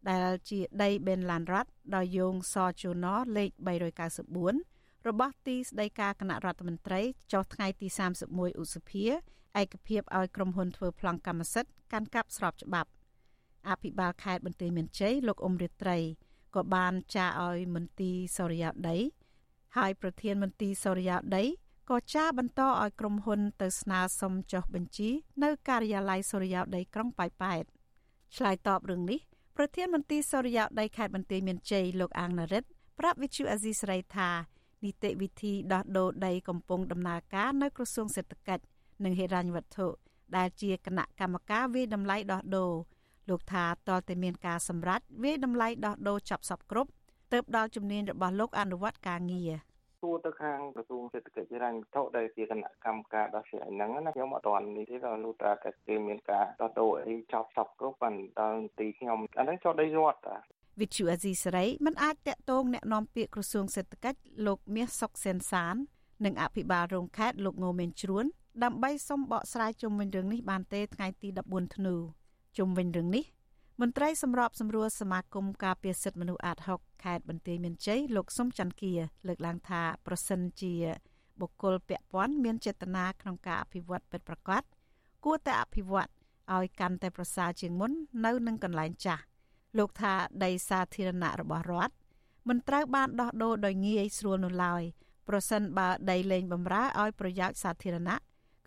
[0.08, 3.50] ដែលជាដីបេនឡានរ៉ាត់ដោយយោងសជូណលេខ
[4.16, 4.75] 394
[5.08, 7.00] របស់ទីស្តីការគណៈរដ្ឋមន្ត្រី
[7.32, 7.88] ចុះថ្ងៃទី
[8.28, 9.04] 31ឧសភា
[9.60, 12.90] ឯកភាពឲ្យក្រុមហ៊ុនធ្វើប្លង់កម្មសិទ្ធិកាន់កាប់ស្របច្បាប់
[13.68, 15.98] អភិបាលខេត្តបន្ទាយមានជ័យលោកអ៊ុំរិត្រី
[16.54, 18.96] ក៏បានចារឲ្យមន្ទីរសរិយោដី
[19.76, 21.44] ហើយប្រធានមន្ទីរសរិយោដី
[21.90, 25.10] ក៏ចារបន្តឲ្យក្រុមហ៊ុនទៅស្នើសុំចុះបញ្ជី
[25.42, 27.64] នៅការិយាល័យសរិយោដីក្រុងប៉ោយប៉ែត
[28.36, 29.20] ឆ្លើយតបរឿងនេះ
[29.56, 32.64] ប្រធានមន្ទីរសរិយោដីខេត្តបន្ទាយមានជ័យលោកអាងណារិត
[32.98, 34.30] ប្រាប់វិទ្យុអាស៊ីសេរីថា
[34.86, 38.64] នីតិវិធីដោះដូរដីកំពុងដំណើរការនៅក្រសួងសេដ្ឋកិច្ច
[39.04, 39.86] និងហិរញ្ញវត្ថុ
[40.36, 42.72] ដែលជាគណៈកម្មការវិតម្លៃដោះដូរ
[43.28, 46.90] លោកថាតើតែមានការសម្រេចវិតម្លៃដោះដូរចប់សពគ្រប់
[47.32, 60.36] ទើបដល់ជំនាញរបស់លោកអនុវត្តការងារួរទៅខាងក្រសួងសេដ្ឋកិច្ចហិរញ្ញវត្ថុដែលជាគណៈកម្មការដោះស្រាយហ្នឹងណាខ្ញុំអត់ទាន់នេះទេដល់លុះត្រាតែគេមានការដោះដូរអីចប់សពគ្រប់បានដល់ទីខ្ញុំអាហ្នឹងចុះដីរដ្ឋតា
[60.80, 65.76] វិទ្យុអាស៊ីសេរីមិនអាចតាក់ទងអ្នកនាំពាក្យក្រសួងសេដ្ឋកិច្ចលោកមាសសុកសែនសាន
[66.24, 68.24] និងអភិបាលរងខេត្តលោកងូមេនជ្រួន
[68.64, 71.94] ដើម្បីសុំបកស្រាយជុំវិញរឿងនេះបានទេថ្ងៃទី14ធ្នូ
[72.58, 73.24] ជុំវិញរឿងនេះ
[73.80, 78.94] មន្ត្រីសម្របសម្រួលសមាគមការពារសិទ្ធិមនុស្សអាត6ខេត្តបន្ទាយមានជ័យលោកសុំច័ន្ទគា
[79.26, 80.74] លើកឡើងថាប្រសិនជា
[81.40, 84.62] បុគ្គលពាក់ព័ន្ធមានចេតនាក្នុងការអភិវឌ្ឍពិតប្រាកដ
[85.24, 86.10] គួរតែអភិវឌ្ឍ
[86.54, 87.90] ឲ្យកាន់តែប្រសើរជាងមុន
[88.24, 89.22] នៅនឹងកន្លែងចាស់
[89.78, 90.14] លោកថា
[90.44, 91.94] ដីសាធារណៈរបស់រដ្ឋ
[92.48, 94.82] មិនត្រូវបានដោះដូរដោយងាយស្រួលនោះឡើយ
[95.28, 98.16] ប្រសិនបើដីលែងបំរើឲ្យប្រយោជន៍សាធារណៈ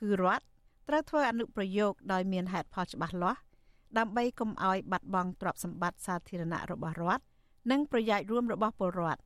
[0.02, 0.44] គឺរដ្ឋ
[0.88, 3.40] ត្រូវធ្វើអនុប្រយោគដោយមានហេតុផលច្បាស់លាស់
[3.98, 7.24] ដើម្បីកុំឲ្យបាត់បង់ទ្រព្យសម្បត្តិសាធារណៈរបស់រដ្ឋ
[7.72, 9.22] និងប្រយោជន៍រួមរបស់ពលរដ្ឋ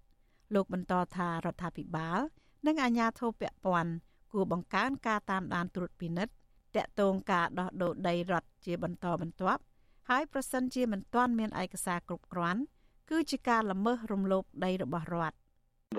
[0.53, 2.19] លោកបន្តថារដ្ឋាភិបាល
[2.67, 3.91] និងអាជ្ញាធរពាក់ព័ន្ធ
[4.33, 6.33] គួរបង្កើនការតាមដានត្រួតពិនិត្យ
[6.75, 9.61] តាក់ទងការដោះដូរដីរដ្ឋជាបន្តបន្ទាប់
[10.09, 12.61] ហើយប្រសិនជាមិនទាន់មានឯកសារគ្រប់គ្រាន់
[13.09, 15.35] គឺជាការល្មើសរំលោភដីរបស់រដ្ឋ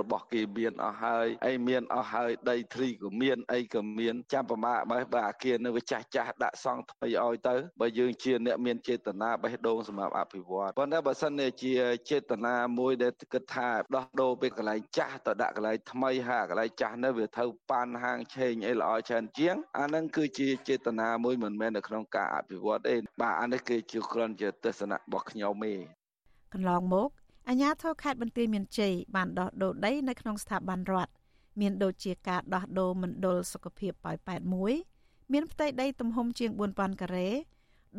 [0.01, 11.73] របស់គេមានអស់ហើយអីមានអស់ហើយដីធ្លីក៏មានអីក៏មានចាំប្រមាបើបើអាគារនៅវាចាស់ចាស់ដាក់សង់ថ្មីឲ្យទៅបើយើងជាអ្នកមានចេតនាបេះដូងសម្រាប់អភិវឌ្ឍប៉ុន្តែបើសិនជា
[12.11, 25.75] ចេតនាមួយដែលគិតថាដោះដូរពីកន្លែងចាស់ទៅដាក់កន្លែងថ្មីហើយកន្លែងចាស់នៅវាទៅប៉ាន់ហាងឆេងអីល្អច្រើនជាងអានឹងគឺជាចេតនាមួយមិនមែននៅក្នុងការអភិវឌ្ឍទេបាទអានេះគឺជាគ្រាន់ជាទស្សនៈរបស់ខ្ញុំទេ
[26.53, 27.09] កន្លងមក
[27.49, 31.13] អាជ្ញាធរខេត្តបន្ទាយមានជ័យបានដោះដូរដីនៅក្នុងស្ថាប័នរដ្ឋ
[31.61, 34.73] មានដូចជាការដោះដូរមណ្ឌលសុខភាពប៉ោយប៉ែតមួយ
[35.33, 37.29] មានផ្ទៃដីទំហំជាង4000ការ៉េ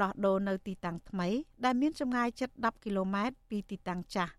[0.01, 1.27] ដោះដូរនៅទីតាំងថ្មី
[1.65, 4.33] ដែលមានចម្ងាយជិត10គីឡូម៉ែត្រពីទីតាំងចាស់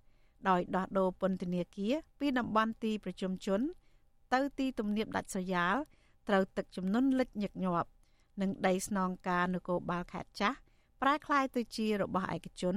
[0.49, 3.61] ដោយដោះដូរពន្ធនាគារពីតំបន់ទីប្រជុំជន
[4.35, 5.77] ទៅទីទំនាបដាច់ស្រយាល
[6.29, 7.89] ត្រូវទឹកចំនួនលិចញឹកញាប់
[8.41, 10.59] និងដីស្នងការនគរបាលខេត្តចាស់
[11.03, 12.77] ប្រែក្លាយទៅជារបស់ឯកជន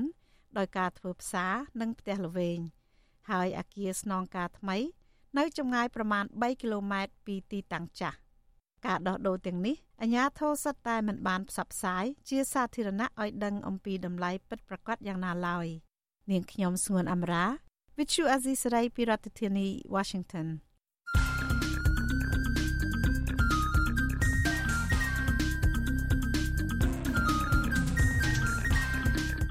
[0.58, 2.60] ដោយការធ្វើផ្សារនិងផ្ទះល្វែង
[3.32, 4.78] ហើយអាគារស្នងការថ្មី
[5.38, 8.18] នៅចម្ងាយប្រមាណ3គីឡូម៉ែត្រពីទីតាំងចាស់
[8.86, 15.68] ការដោះដូរទាំងនេះអាជ្ញាធរសិតតែមិនបានផ្សព្វផ្សាយជាសាធារណៈឲ្យដឹងអំពីតម្លៃពិតប្រាកដយ៉ាងណាឡើយ
[16.32, 17.46] នាងខ្ញុំស្ងួនអមរា
[17.98, 20.48] Vithu Azisaray ពីរដ្ឋធានី Washington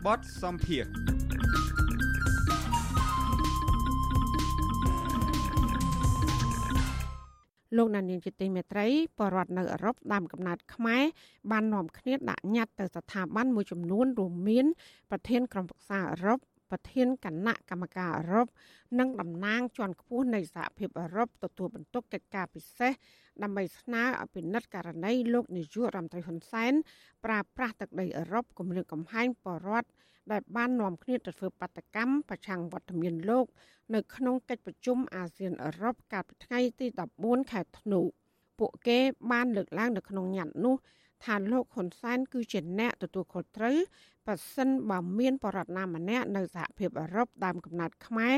[0.09, 0.84] បទសំភារ
[7.76, 8.86] លោកណានៀងជាទីមេត្រី
[9.18, 11.04] បរដ្ឋនៅអឺរ៉ុបដើមកំណើតខ្មែរ
[11.50, 14.66] បាននាំគ្នាដាក់ញត្តិទៅស្ថាប័នមួយចំនួនរួមមាន
[15.11, 16.38] ប្រធានក្រុមប្រឹក្សាអឺរ៉ុប
[16.70, 18.46] ប្រធានគណៈកម្មការអឺរ៉ុប
[18.98, 22.92] និងតំណាងជាន់ខ្ពស់នៃសហភាពអឺរ៉ុបទទួលបន្ទុកកិច្ចការពិសេស
[23.43, 26.72] ដើម្បីស្នើឲ្យពិនិត្យករណីលោកនាយករដ្ឋមន្ត្រីហ៊ុនសែន
[27.24, 29.89] ប្រើប្រាស់ទឹកដីអឺរ៉ុបគម្រាមកំហែងបរដ្ឋ
[30.32, 33.47] ដែលបាននាំគ្នាទៅធ្វើបាតកម្មប្រឆាំងវត្តមានលោក
[33.95, 36.86] នៅក្នុងកិច្ចប្រជុំអាស៊ានអឺរ៉ុបកាលពីថ្ងៃទី
[37.18, 38.01] 14ខែធ្នូ
[38.59, 38.99] ពួកគេ
[39.32, 40.76] បានលើកឡើងនៅក្នុងញត្តិនោះ
[41.24, 43.76] ថាលោកហ៊ុនសែនគឺជាអ្នកទទួលខុសត្រូវ
[44.26, 48.34] ប៉ះសិនបើមានបរិបទណាម្នាក់នៅសហភាពអឺរ៉ុបដើមកំណត់ខ្មែរ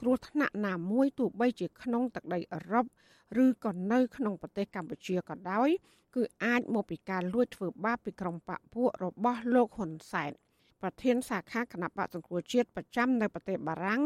[0.00, 2.86] គ្រោះថ្នាក់ណាមួយទោះបីជាក្នុងទឹកដីអឺរ៉ុប
[3.44, 5.68] ឬក៏នៅក្នុងប្រទេសកម្ពុជាក៏ដោយ
[6.14, 10.30] គឺអាចមកពីការលួចធ្វើបាបពីក្រុមបកពួករបស់លោកហ៊ុនសែន
[10.82, 14.02] ប្រធានសាខាគណៈបកសង្គ្រោះជាតិប្រចាំនៅប្រទេសបារាំង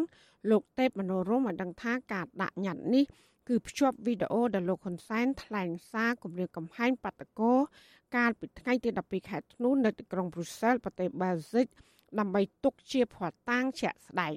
[0.51, 3.05] លោកទេពមនោរមបានដឹងថាការដាក់ញត្តិនេះ
[3.49, 7.53] គឺភ្ជាប់វីដេអូដែលលោកហ៊ុនសែនថ្លែងសារគម្រាមកំហែងបាតកោ
[8.17, 11.67] កាលពីថ្ងៃទី12ខែធ្នូនៅទីក្រុងប្រ៊ុយសែលប្រទេសបែលហ្សិក
[12.19, 14.35] ដើម្បីទុកជាភ័ស្តុតាងជាក់ស្ដែង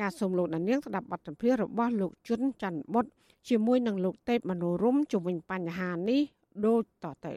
[0.00, 3.06] ចាសសូមលោកនាងស្ដាប់បទសម្ភាសន៍របស់លោកជុនច័ន្ទបុត
[3.48, 6.20] ជាមួយនឹងលោកទេពមនោរមជុំវិញបញ្ហានេះ
[6.66, 7.34] ដូចតទៅ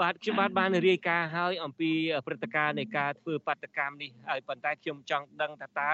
[0.00, 1.90] បាទខ្ញុំបាទបានរាយការណ៍ហើយអំពី
[2.26, 5.90] ព្រឹត្តិការណ៍នៃការធ្វើបាតកម្មនេះហើយប៉ុន្តែខ្ញុំចង់ដឹងថាតើ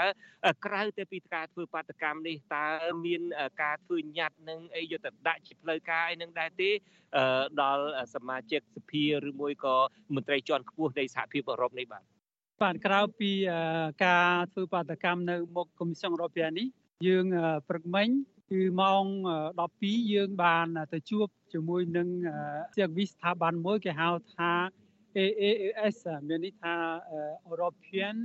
[0.66, 2.66] ក្រៅទៅពីការធ្វើបាតកម្មនេះតើ
[3.05, 3.22] មាន
[3.62, 6.70] ការធ្វើញត្តិនឹងអីយកទៅដាក់ជាផ្លូវការអីនឹងដែរទេ
[7.62, 7.84] ដល់
[8.14, 9.76] សមាជិកសភាឬមួយក៏
[10.14, 12.05] មន្ត្រីជាន់ខ្ពស់នៃសហភាពអឺរ៉ុបនេះបាទ
[12.62, 13.30] បាទក្រៅពី
[14.04, 16.66] ការធ្វើបាតកម្មនៅមុខកុម្មុយនីអឺរ៉ុបនេះ
[17.06, 17.26] យើង
[17.68, 18.08] ព្រឹកមិញ
[18.50, 19.04] គឺម៉ោង
[19.58, 22.08] 12យើងបានទៅជួបជាមួយនឹង
[22.76, 24.52] ជាវិស្ថាប័នមួយគេហៅថា
[25.16, 25.96] AAS
[26.28, 26.74] មានន័យថា
[27.50, 28.18] European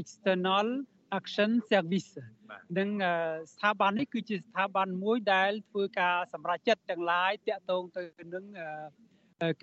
[0.00, 0.66] External
[1.18, 2.12] Action Service
[2.78, 2.88] និង
[3.52, 8.02] ស្ថាប័ននេះគឺជាស្ថាប័នមួយដែលធ្វើការសម្រេចចិត្តទាំងឡាយតាក់ទងទៅ
[8.34, 8.44] នឹង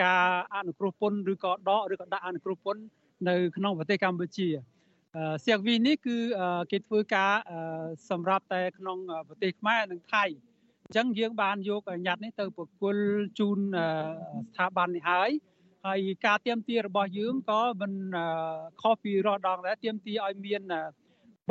[0.03, 2.83] ការអនុគ្រោះពន្ធឬក៏ដកឬក៏ដាក់អនុគ្រោះពន្ធ
[3.29, 4.47] នៅក្នុងប្រទេសកម្ពុជា
[5.45, 6.17] សៀកវីនេះគឺ
[6.71, 7.33] គេធ្វើការ
[8.09, 8.97] សម្រាប់តែក្នុង
[9.27, 10.23] ប្រទេសខ្មែរនិងថៃ
[10.85, 13.05] អញ្ចឹងយើងបានយកញត្តិនេះទៅប្រគល់
[13.39, 13.59] ជូន
[14.47, 15.29] ស្ថាប័ននេះហើយ
[15.85, 17.93] ហើយការទៀមទារបស់យើងក៏មិន
[18.81, 20.61] ខុសពីរដងដែរទៀមទាឲ្យមាន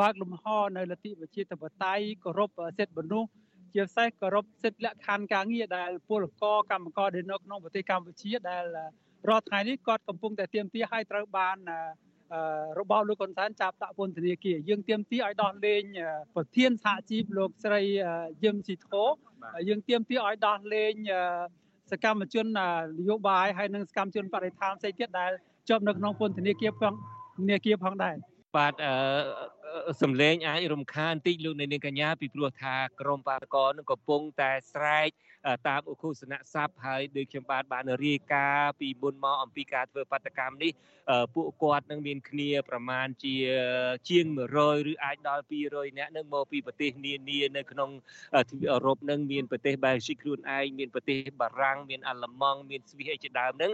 [0.00, 0.44] បើកលំហ
[0.76, 3.30] នៅលទ្ធិប្រជាធិបតេយ្យគោរពសិទ្ធិមនុស្ស
[3.74, 8.64] ជាពិសេសគោរពសិទ្ធិលក្ខខណ្ឌការងារដែលពលករកម្មករដែលនៅក្នុងប្រទេសកម្ពុជាដែល
[9.28, 11.56] រាល់ថ្ងៃនេះគាត់កំពុងតែទៀមទាឲ្យត្រូវបាន
[12.78, 15.82] របស់លោកហ៊ុនសែនចាប់ដាក់ពន្ធនាគារយើងទាមទារឲ្យដោះលែង
[16.36, 17.82] ប្រធានសហជីពលោកស្រី
[18.44, 19.04] យឹមស៊ីធោ
[19.68, 20.94] យើងទាមទារឲ្យដោះលែង
[21.90, 22.46] សកម្មជន
[22.98, 25.30] នយោបាយហើយនិងសកម្មជនបរិស្ថានផ្សេងទៀតដែល
[25.68, 26.92] ជាប់នៅក្នុងពន្ធនាគារផង
[27.50, 28.14] នាគារផងដែរ
[28.56, 28.94] បាទអឺ
[30.02, 35.08] សំឡេងអាចរំខានបន្តិចលោកនាងកញ្ញាពីព្រោះថាក្រមបាតកោនឹងកំពុងតែស្រែក
[35.68, 40.72] តាមឧគ្គសនៈស័ព្ទហើយដូចខ្ញុំបាទបានរាយការណ៍ពីមុនមកអំពីការធ្វើបាតកម្មនេះ
[41.34, 43.34] ពួកគាត់នឹងមានគ្នាប្រមាណជា
[44.08, 47.90] ជាង100ឬអាចដល់200នាក់នឹងមកពីប្រទេសនានានៅក្នុង
[48.50, 53.72] ទ្វីបអឺរ៉ុបនឹងមានប្រទេសបែលហ្សិកខ្លួនឯងមានប្រទេសបារាំងមានអាល្លឺម៉ង់មានស្វីសអីជាដើមនឹង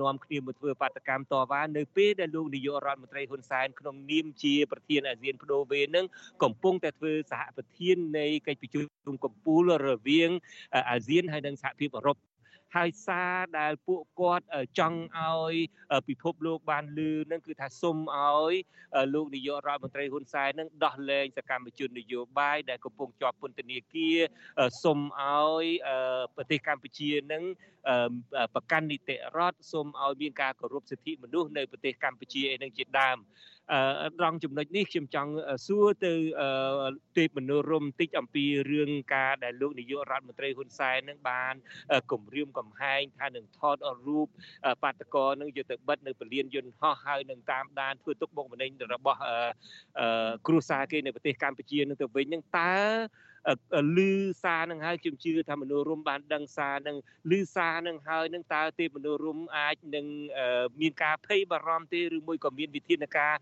[0.00, 6.06] នាំគ្នាមកធ្វើបាតកម្មតវ៉ានៅពេលដែលលោកនាយករដ្ឋមន្ត្រីហ៊ុនសែនក្នុងនាមជាប្រធានអាស៊ានបដូវេនឹង
[6.42, 10.30] កំពុងតែធ្វើសហប្រធាននៃកិច្ចប្រជុំកំពូលរវាង
[10.90, 12.16] អាស៊ានហើយនិងសហភាពអឺរ៉ុប
[12.76, 14.46] ហើយសារដែលពួកគាត់
[14.78, 15.54] ចង់ឲ្យ
[16.08, 18.52] ពិភពលោកបានលឺនឹងគឺថាសុំឲ្យ
[19.14, 24.18] លោកនាយករដ្ឋមន្ត្រីហ៊ុនសែននឹងដោះលែងសកម្មជននយោបាយដែលកំពុងជាប់ពន្ធនាគារ
[24.82, 25.64] សុំឲ្យ
[26.36, 27.42] ប្រទេសកម្ពុជានឹង
[28.54, 33.18] ប្រកាន់នីតិរដ្ឋសុំឲ្យមានការគោរពសិទ្ធិមនុស្សនៅប្រទេសកម្ពុជាឯនឹងជាដើម
[34.18, 35.32] ត្រង់ចំណុចនេះខ្ញុំចង់
[35.66, 36.12] សួរទៅ
[37.18, 41.54] ទេពមនោរមបន្តិចអំពីរឿងការដែលលោកនាយករដ្ឋមន្ត្រីហ៊ុនសែននឹងបាន
[42.12, 44.28] គម្រាមកំហែងថានឹងថតរូប
[44.82, 49.20] បាតកោនឹងយកទៅបិទនៅពលានយន្តហោះហើយនឹងតាមដានធ្វើទុកបុកម្នេញរបស់
[50.46, 52.74] គ្រួសារគេនៅប្រទេសកម្ពុជានឹងទៅវិញនឹងតើ
[53.96, 54.10] លឺ
[54.42, 56.96] សារនឹងហើយខ្ញុំជឿថាមនុស្សរុំបានដឹងសារនឹង
[57.30, 60.06] លឺសារនឹងហើយនឹងតើទេមនុស្សរុំអាចនឹង
[60.80, 63.32] មានការភ័យបារម្ភទេឬមួយក៏មានវិធានការ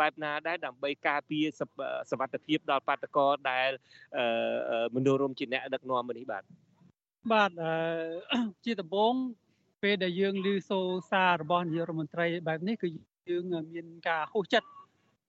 [0.00, 1.44] បែបណាដែរដើម្បីការពារ
[2.10, 3.70] សវត្ថភាពដល់បាតកោដែល
[4.94, 6.42] មនុស្សរុំជាអ្នកដឹកនាំនេះបាទ
[7.32, 7.50] បាទ
[8.64, 9.14] ជាដំបូង
[9.82, 10.80] ពេលដែលយើងឮសូ
[11.10, 12.88] សាររបស់នាយករដ្ឋមន្ត្រីបែបនេះគឺ
[13.30, 13.44] យើង
[13.74, 14.68] មានការហួសចិត្ត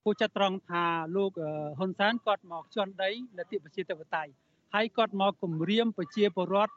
[0.03, 0.83] គួរចាត់ត្រង់ថា
[1.15, 1.31] លោក
[1.79, 4.31] ហ៊ុនសែនគាត់មកជន់ដីលទ្ធិប្រជាធិបតេយ្យ
[4.75, 6.73] ហើយគាត់មកគម្រាមប្រជាពលរដ្ឋ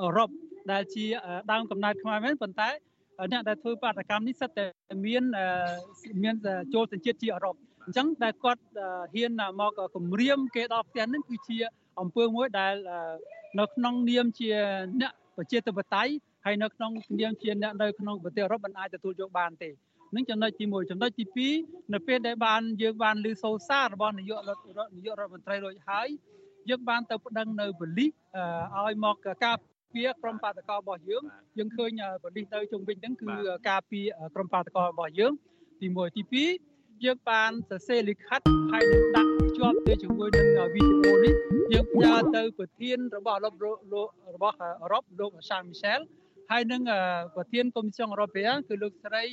[0.00, 0.30] អឺរ៉ុប
[0.72, 1.04] ដែលជា
[1.52, 2.70] ដើមកំណើតខ្មែរមែនប៉ុន្តែ
[3.32, 4.66] អ្នកដែលធ្វើបាតកម្មនេះសិតតែ
[5.06, 5.22] មាន
[6.22, 6.34] មាន
[6.74, 8.62] ចូលសញ្ជាតិជាអឺរ៉ុបអញ្ចឹងដែលគាត់
[9.14, 11.56] ហ៊ានមកគម្រាមគេដល់ផ្ទះនឹងគឺជា
[12.00, 12.74] អង្គើមួយដែល
[13.60, 14.50] នៅក្នុងនាមជា
[15.00, 16.12] អ្នកប្រជាធិបតេយ្យ
[16.44, 16.90] ហើយនៅក្នុង
[17.20, 19.70] នាមជាអ្នកនៅក្នុងប្រទេសអឺរ៉ុបមិនអាចទទួលយកបានទេ
[20.14, 21.24] នឹងចំណុចទី1ចំណុចទី
[21.66, 24.38] 2នៅពេលដែលបានយើងបានលើសូសាររបស់នាយក
[24.96, 26.08] នាយករដ្ឋមន្ត្រីរួចហើយ
[26.70, 28.10] យើងបានទៅប្តឹងនៅប៉ូលីស
[28.78, 29.56] ឲ្យមកការ
[29.92, 31.24] ពារក្រុមបាតកោរបស់យើង
[31.58, 31.90] យើងឃើញ
[32.22, 33.34] ប៉ូលីសទៅជុំវិញហ្នឹងគឺ
[33.70, 35.32] ការពារក្រុមបាតកោរបស់យើង
[35.80, 38.40] ទី1ទី2យើងបានសរសេរលិខិត
[38.72, 41.34] ហើយនឹងដាក់ជាប់ទៅជាមួយនឹងវីដេអូនេះ
[41.72, 43.48] យើងផ្ញើទៅប្រធានរបស់រ
[44.42, 46.00] បស់អឺរ៉ុបលោកសាមីសែល
[46.52, 46.82] ហើយនឹង
[47.34, 48.30] ប្រធានកុំមីសិយអឺរ៉ុប
[48.68, 49.24] គឺលោកស្រី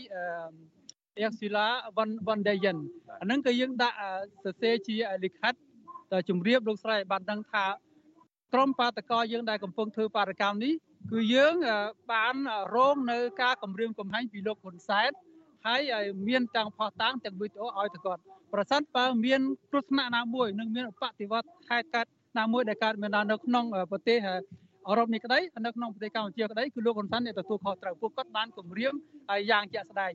[1.17, 1.67] អេកស៊ីឡា
[1.97, 2.77] វ៉ាន់វ៉ាន់ដេយ៉ិន
[3.21, 3.97] អាហ្នឹងក៏យើងដាក់
[4.43, 5.53] សរសេរជាលិខិត
[6.29, 7.65] ជំរាបលោកស្រីបានដឹងថា
[8.53, 10.73] ក្រុមបាតកោយើងដែលកំពុងធ្វើបាតកម្មនេះ
[11.11, 11.53] គឺយើង
[12.11, 12.35] បាន
[12.75, 15.09] រងនៅការគម្រាមកំហែងពីលោកហ៊ុនសែន
[15.67, 15.81] ហើយ
[16.27, 18.21] មានទាំងផោះតាំងទាំងវីដេអូឲ្យទៅគាត់
[18.53, 22.05] ប្រសិនបើមានគ្រោះថ្នាក់ណាមួយនឹងមានបប្រតិវត្តហេតុកើត
[22.39, 24.17] ណាមួយដែលកើតមាននៅក្នុងប្រទេស
[24.87, 28.93] អឺរ៉ុបនេះក្តីនៅក្នុងប្រទេសកម្ពុជាក្តីគឺលោកហ៊ុនសែនអ្នកទទួលខុសត្រូវពួកគាត់បានគម្រាម
[29.49, 30.13] យ៉ាងជាក់ស្ដែង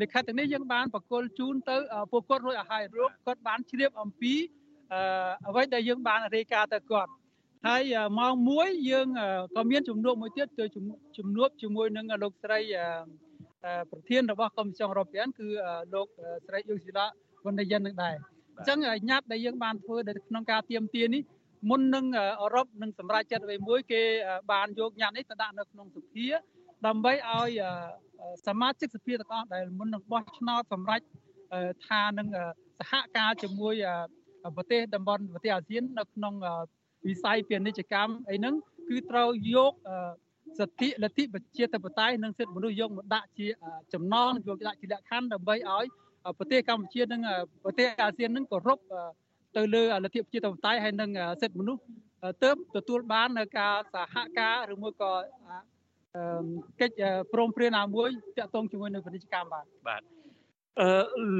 [0.00, 1.76] លិខិតទាំងនេះយើងបានបកគលជូនទៅ
[2.12, 4.34] ពួកគាត់រួចឲ្យហើយរួចគាត់បានជ្រាបអំពី
[5.48, 7.10] អ្វីដែលយើងបានរាយការណ៍ទៅគាត់
[7.68, 7.82] ហើយ
[8.18, 9.06] ម៉ោង1យើង
[9.56, 10.64] ក៏មានជំនួបមួយទៀតទៅ
[11.16, 12.60] ជំនួបជាមួយនឹងលោកស្រី
[13.90, 15.46] ប្រធានរបស់កុំមីសិយអឺរ៉ុបគឺ
[15.94, 16.06] លោក
[16.46, 17.06] ស្រីយូស៊ីឡា
[17.44, 18.14] វណ្ណយិននឹងដែរ
[18.56, 18.78] អញ្ចឹង
[19.10, 21.22] ញត្តិដែលយើងបានធ្វើនៅក្នុងការទៀមទានេះ
[21.68, 22.06] មុននឹង
[22.42, 24.02] អឺរ៉ុបនឹងសម្រេចចិត្តអ្វីមួយគេ
[24.52, 26.26] បានយកញត្តិនេះទៅដាក់នៅក្នុងសភា
[26.86, 27.50] ដើម្បីឲ្យ
[28.46, 31.00] សមាជិកសភាទាំងអស់ដែលមុននឹងបោះឆ្នោតសម្រេច
[31.88, 32.28] ថានឹង
[32.78, 33.74] សហការជាមួយ
[34.56, 36.34] ប្រទេសតំបន់ប្រទេសអាស៊ាននៅក្នុង
[37.06, 38.54] វិស័យពាណិជ្ជកម្មអីហ្នឹង
[38.88, 39.72] គឺត្រូវយក
[40.58, 43.46] សិទ្ធិលទ្ធិប្រជាធិបតេយ្យនិងសិទ្ធិមនុស្សយកមកដាក់ជា
[43.94, 45.84] ចំណងយកដាក់ជាលក្ខខណ្ឌដើម្បីឲ្យ
[46.38, 47.20] ប្រទេសកម្ពុជានិង
[47.64, 48.78] ប្រទេសអាស៊ាននឹងគោរព
[49.56, 51.82] ទៅលើលទ្ធិប្រជាធិបតេយ្យហើយនិងសិទ្ធិមនុស្ស
[52.42, 55.12] ទើបទទួលបាននៅការសហការឬមួយក៏
[56.80, 57.02] កិច្ច
[57.32, 60.02] ព្រមព្រៀងណាមួយតាក់ទងជាមួយនឹងពាណិជ្ជកម្មបាទបាទ
[60.80, 60.90] អឺ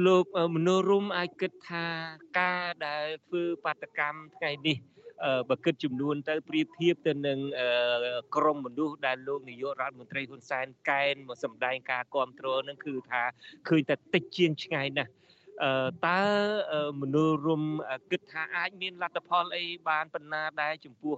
[0.07, 1.85] លោកមនោរមអាចគិតថា
[2.39, 4.77] ការដែលធ្វើបាតកម្មថ្ងៃនេះ
[5.49, 7.39] បើគិតចំនួនទៅប្រៀបធៀបទៅនឹង
[8.35, 13.23] ក្រមមនុស្សដែលលោកនាយករដ្ឋមន្ត្រីហ៊ុនសែនកែនមកសម្ដែងការគ្រប់គ្រងនឹងគឺថា
[13.67, 15.11] ឃើញតែតិចជាងឆ្ងាយណាស់
[16.07, 16.21] តើ
[17.01, 17.63] មនុស្សរុំ
[18.11, 21.15] គិតថាអាចមានលទ្ធផលអីបានប៉ុណ្ណាដែរចំពោះ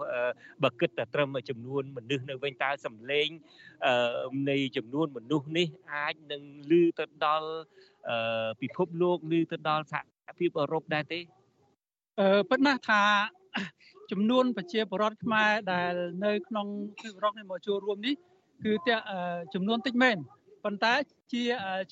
[0.63, 3.27] បើគិតតែត្រឹមចំនួនមនុស្សនៅវិញតើសម្លេង
[4.49, 7.49] នៃចំនួនមនុស្សនេះអាចនឹងលឺទៅដល់
[8.61, 9.95] ពិភពលោកលឺទៅដល់ស
[10.27, 11.19] ហភាពអឺរ៉ុបដែរទេ
[12.19, 13.03] អឺប៉ុន្តែថា
[14.11, 15.93] ចំនួនប្រជាពលរដ្ឋខ្មែរដែល
[16.25, 16.67] នៅក្នុង
[17.01, 18.15] ពិភពលោកនេះមកចូលរួមនេះ
[18.63, 18.95] គឺតែ
[19.53, 20.17] ចំនួនតិចមែន
[20.65, 20.93] ប៉ុន្តែ
[21.33, 21.43] ជា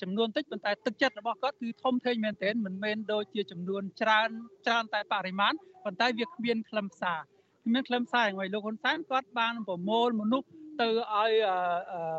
[0.02, 4.28] ចំនួនតិចប៉ុន្តែទឹកចិត្តរបស់គាត់គឺធំធេងមែនទែនមិនមែនដូចជាចំនួនច្រើន
[4.66, 5.52] ច្រើនតែបរិមាណ
[5.84, 7.20] ប៉ុន្តែវាគ្មានខ្លឹមសារ
[7.64, 10.46] គ្មានខ្លឹមសារអ្វីលោកហ៊ុនសែនគាត់បានប្រមូលមនុស្ស
[10.80, 11.30] ទៅឲ្យ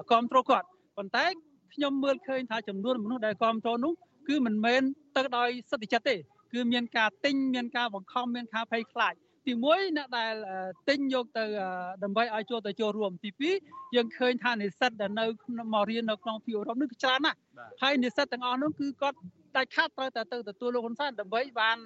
[0.10, 0.68] គ្រប់គ្រងគាត់
[0.98, 1.26] ប៉ុន្តែ
[1.74, 3.93] ខ្ញុំមើលឃើញថាចំនួនមនុស្សដែលគ្រប់គ្រងនោះ
[4.28, 4.82] គឺមិនមែន
[5.16, 6.16] ទៅដោយសិទ្ធិចិត្តទេ
[6.54, 9.14] គឺមានការទិញមានការបង្ខំមានការភ័យខ្លាច
[9.48, 10.34] ទី1អ្នកដែល
[10.89, 11.45] ទិញយកទៅ
[12.04, 13.30] ដើម្បីឲ្យចូលទៅចូលរួមទី
[13.64, 17.38] 2យើងឃើញថានិស្សិតដែលនៅក្នុងមករៀននៅក្នុងពីអឺរ៉ុបនេះគឺច្រើនណាស់
[17.82, 19.18] ហើយនិស្សិតទាំងអស់នោះគឺគាត់
[19.56, 21.78] ដាច់ខាតត្រូវតែទៅទទួលលោកហ៊ុនសែនដើម្បីបាន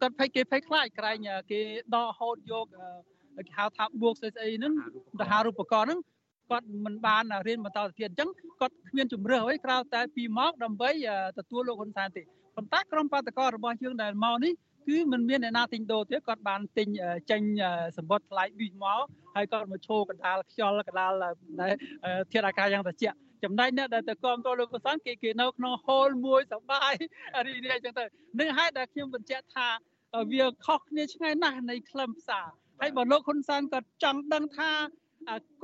[0.00, 1.16] គាត់ភ័យគេភ័យខ្លាចក្រែង
[1.50, 1.60] គេ
[1.94, 2.66] ដកហូតយក
[3.36, 4.72] គេហៅថាបួកស្អីស្អីហ្នឹង
[5.20, 6.00] ទៅហៅរូបករណ៍ហ្នឹង
[6.50, 8.28] គាត់មិនបានរៀនបន្តទៅទៀតអញ្ចឹង
[8.60, 10.90] គាត់គ្មានជំរឿសអ្វីក្រៅតែពីមកដើម្បី
[11.38, 12.22] ទទួលលោកហ៊ុនសែនទេ
[12.56, 14.52] ប៉ុន្តែក្រុមបាតកោរបស់យើងដែលមកនេះ
[14.86, 16.88] គឺมันមានអ្នកណាទិញដូរទេគាត់បានទិញ
[17.30, 17.42] ចេញ
[17.96, 19.00] សម្បត្តិថ្លៃប៊ីសមក
[19.36, 21.12] ហើយគាត់មកឈោកណ្ដាលខ្យល់កណ្ដាល
[22.32, 26.94] ធាតុអាកាសយ៉ាងត្រជាក់ចំណែកអ្នកដែលទៅគ្រប់គ្រងលោកហ៊ុនសែនគេគេនៅក្នុងហូលមួយសបាយ
[27.46, 28.04] រីនេះអញ្ចឹងទៅ
[28.40, 29.68] នឹងហើយដែលខ្ញុំបញ្ជាក់ថា
[30.32, 32.48] វាខុសគ្នាឆ្ងាយណាស់នៃខ្លឹមសារ
[32.80, 34.70] ហើយបើលោកហ៊ុនសែនក៏ចង់ដឹងថា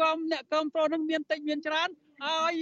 [0.01, 1.89] គមអ្នកគ្រប់គ្រងនឹងមានតិចមានច្រើន
[2.25, 2.55] ឲ្យ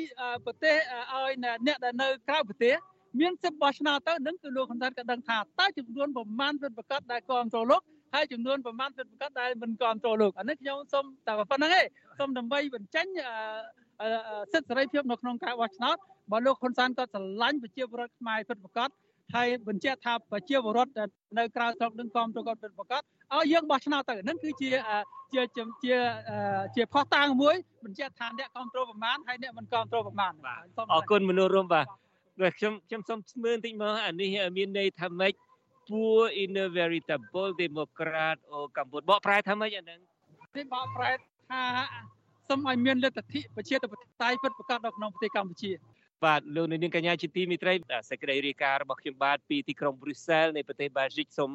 [0.45, 0.77] ប្រទេស
[1.15, 1.31] ឲ្យ
[1.67, 2.75] អ្នកដែលនៅក្រៅប្រទេស
[3.19, 7.83] មានសិទ្ធិបោះឆ្នោតទៅនឹងគឺលោកហ៊ុនសែនក៏ដឹងថាតើចំនួនប្រមាណពិតប្រកបដែលគ្រប់គ្រងលោក
[8.15, 11.85] ហើយចំនួនប្រមាណពិតប្រកបដែលមិនគ្រប់គ្រងលោកអានេះខ្ញុំសូមតែប៉ុណ្្នឹងឯង
[12.19, 13.07] សូមដើម្បីបញ្ចេញ
[14.53, 15.97] សិទ្ធិសេរីភាពនៅក្នុងការបោះឆ្នោត
[16.33, 18.91] បើលោកហ៊ុនសែនក៏ស្រឡាញ់ប្រជាពលរដ្ឋខ្មែរពិតប្រកប
[19.35, 20.93] ហើយបញ្ជាក់ថាប្រជាពលរដ្ឋ
[21.39, 23.03] នៅក្រៅស្រុកនឹងគាំទ្រគាត់ពិតប្រកប
[23.35, 24.71] ឲ្យយើងបោះឆ្នោតទៅនឹងគឺជា
[25.33, 25.95] ជាជា
[26.75, 27.55] ជាផុសតាងមួយ
[27.85, 30.33] បញ្ជាក់ថាអ្នកគាំទ្រប្រមាណហើយអ្នកមិនគាំទ្រប្រមាណ
[30.95, 31.87] អរគុណមនុស្សរួមបាទ
[32.59, 35.35] ខ្ញុំខ្ញុំសូមស្មើបន្តិចមកអានេះមានន័យថាម៉េច
[35.89, 39.99] poor in a veritable democrat អូកម្ពុជាបកប្រែថាម៉េចអាហ្នឹង
[40.57, 41.11] នេះបកប្រែ
[41.51, 41.63] ថា
[42.49, 45.71] សូមឲ្យមានលទ្ធិប្រជាធិបតេយ្យពិតប្រាកដនៅក្នុងប្រទេសកម្ពុជា
[46.25, 47.75] បាទលោកនាងកញ្ញាជាទីមិត្តរី
[48.11, 51.51] សេចក្តីរាយការណ៍របស់ខ្ញុំបាទពីទីក្រុងប្រ៊ុយសែលនៃប្រទេសបែលហ្សិកសូម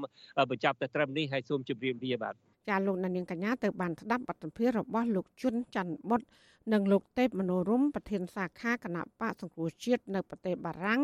[0.51, 2.35] បញ្ចប់តែត្រឹមនេះហើយសូមជម្រាបលាបាទ
[2.69, 6.21] ចាលោកនាងកញ្ញាទៅបានស្ដាប់បទសម្ភាសន៍របស់លោកជុនច័ន្ទបុត
[6.73, 11.01] និងលោកទេពមនោរមប្រធានសាខាគណៈបកសង្គ្រោះជាតិនៅប្រទេសបារាំង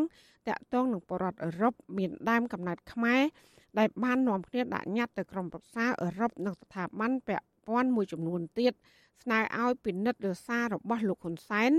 [0.47, 3.21] តាក់ទងនឹងបរដ្ឋអឺរ៉ុបមានដើមកំណត់ខ្មែរ
[3.79, 8.73] ដែលបាននាំគ្នាដាក់ញត្តិទៅក្រមប្រឹក្សាអឺរ៉ុបនិងស្ថាប័នពាក់ព័ន្ធមួយចំនួនទៀត
[9.23, 11.71] ស្នើឲ្យពិនិត្យលើសាររបស់លោកហ៊ុនសែន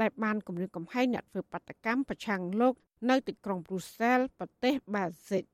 [0.00, 2.74] ដែលបានគម្រាមកំហែងអ្នកធ្វើបាតកម្មប្រឆាំងលោក
[3.10, 5.44] នៅទីក្រុងព្រុសសែលប្រទេសបាល់ស៊ិក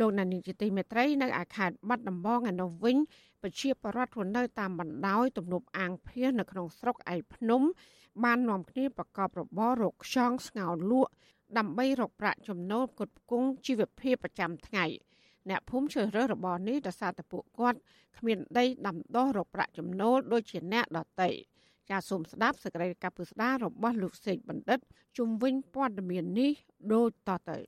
[0.00, 2.96] លោកណានីជាទីមេត្រីនៅឯខេត្តបាត់ដំបងឯនោះវិញ
[3.44, 7.62] ប្រជាពលរដ្ឋរស់នៅតាមបណ្ដោយទំនប់អាងភៀសនៅក្នុងស្រុកឯភ្នំ
[8.24, 11.12] បាននាំគ្នាប្រកបរបររកខ្យងស្ងោរលក់
[11.58, 14.84] ដើម្បីរកប្រាក់ចំណូលផ្គត់ផ្គង់ជីវភាពប្រចាំថ្ងៃ
[15.48, 17.78] អ្នកភូមិជ្រើសរើសរបរនេះដោយសារតែពួកគាត់
[18.18, 21.30] គ្មានដីដាំដុះរកប្រាក់ចំណូលដូចជាអ្នកដទៃ
[21.90, 24.80] ចាសសូមស្ដាប់សេចក្តីកាពុស្ដារបស់លោកសេកបណ្ឌិត
[25.16, 26.52] ជុំវិញព័ត៌មាននេះ
[26.92, 27.58] ដូចតទៅ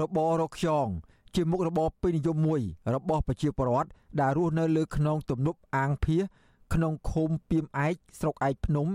[0.00, 0.88] របររកខ្យង
[1.36, 2.60] ជាមុខរបរពេញនិយមមួយ
[2.94, 3.88] របស់ប្រជាពលរដ្ឋ
[4.20, 6.16] ដែលរស់នៅលើខ្នងទំនប់អាងភៀ
[6.74, 8.86] ក្នុងឃុំពីមឯកស្រុកឯកភ្នំ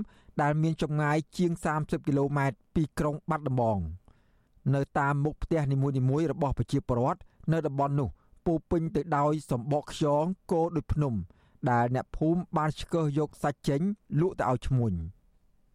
[0.42, 3.80] ដែលមានចម្ងាយជាង30គីឡូម៉ែត្រពីក្រុងបាត់ដំបង
[4.76, 7.20] នៅតាមមុខផ្ទះនីមួយៗរបស់ប្រជាពលរដ្ឋ
[7.52, 8.10] នៅតំបន់នោះ
[8.46, 11.14] ពោពេញទៅដោយសម្បកខ្យងគោដូចភ្នំ
[11.72, 13.82] ដែលអ្នកភូមិបានឆ្កឹះយកសាច់ចេញ
[14.22, 14.94] លក់ទៅឲ្យឈ្មួញ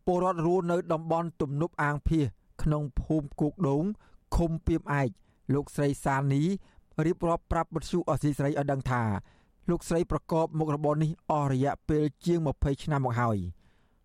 [0.07, 2.21] ពលរដ្ឋរស់នៅតំបន់ទំនប់អាងភៀ
[2.63, 3.85] ក្នុងភូមិគោកដូង
[4.37, 5.09] ឃុំពីមឯក
[5.55, 6.43] លោកស្រីសានី
[7.07, 9.03] រៀបរាប់ប្រាប់បទសុអសីស្រីឲ្យដឹងថា
[9.71, 13.39] លោកស្រីប្រកបមុខរបរនេះអស់រយៈពេលជាង20ឆ្នាំមកហើយ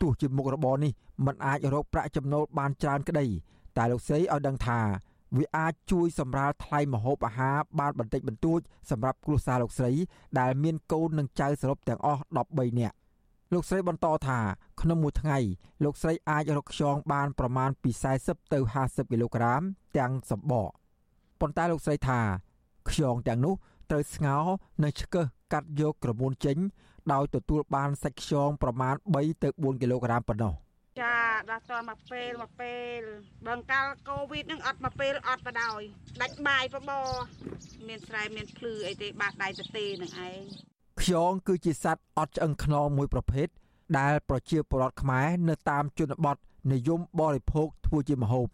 [0.01, 0.91] ទោះជាមុខរបរនេះ
[1.25, 3.25] មិនអាចរកប្រាក់ចំណូលបានច្រើនក្តី
[3.77, 4.79] តែលោកស្រីឲ្យដឹងថា
[5.37, 9.91] វាអាចជួយសម្រាលថ្លៃម្ហូបអាហារបានបន្តិចបន្តួចសម្រាប់គ្រួសារលោកស្រី
[10.39, 12.21] ដែលមានកូននិងចៅសរុបទាំងអស់
[12.51, 12.95] 13នាក់
[13.53, 14.39] លោកស្រីបន្តថា
[14.81, 15.37] ក្នុងមួយថ្ងៃ
[15.83, 19.61] លោកស្រីអាចរកខ្យងបានប្រមាណពី40ទៅ50គីឡូក្រាម
[19.97, 20.71] ទាំងសម្បក
[21.41, 22.19] ប៉ុន្តែលោកស្រីថា
[22.89, 23.53] ខ្យងទាំងនោះ
[23.89, 24.45] ត្រូវស្ងោរ
[24.83, 26.57] និងឆ្កឹះកាត់យកក្រមួនចេញ
[27.11, 30.53] ដោយទទួលបានសាច់ខ្យងប្រមាណ3ទៅ4គីឡូក្រាមប៉ុណ្ណោះ
[31.01, 31.15] ចា
[31.49, 32.99] ដល់តមកពេលមកពេល
[33.47, 35.83] បើកាលកូវីដនឹងអត់មកពេលអត់បដ ாய்
[36.21, 36.91] ដាច់បាយបប
[37.87, 40.39] មានស្រែមានភ្លឺអីទេបាសដៃទៅទេនឹងឯង
[41.01, 43.47] ខ្យងគឺជាសត្វអត់ឆ្អឹងខ្នងមួយប្រភេទ
[43.99, 46.37] ដែលប្រជាពលរដ្ឋខ្មែរនៅតាមជនបទ
[46.73, 48.47] និយមបរិភោគធ្វើជាម្ហូប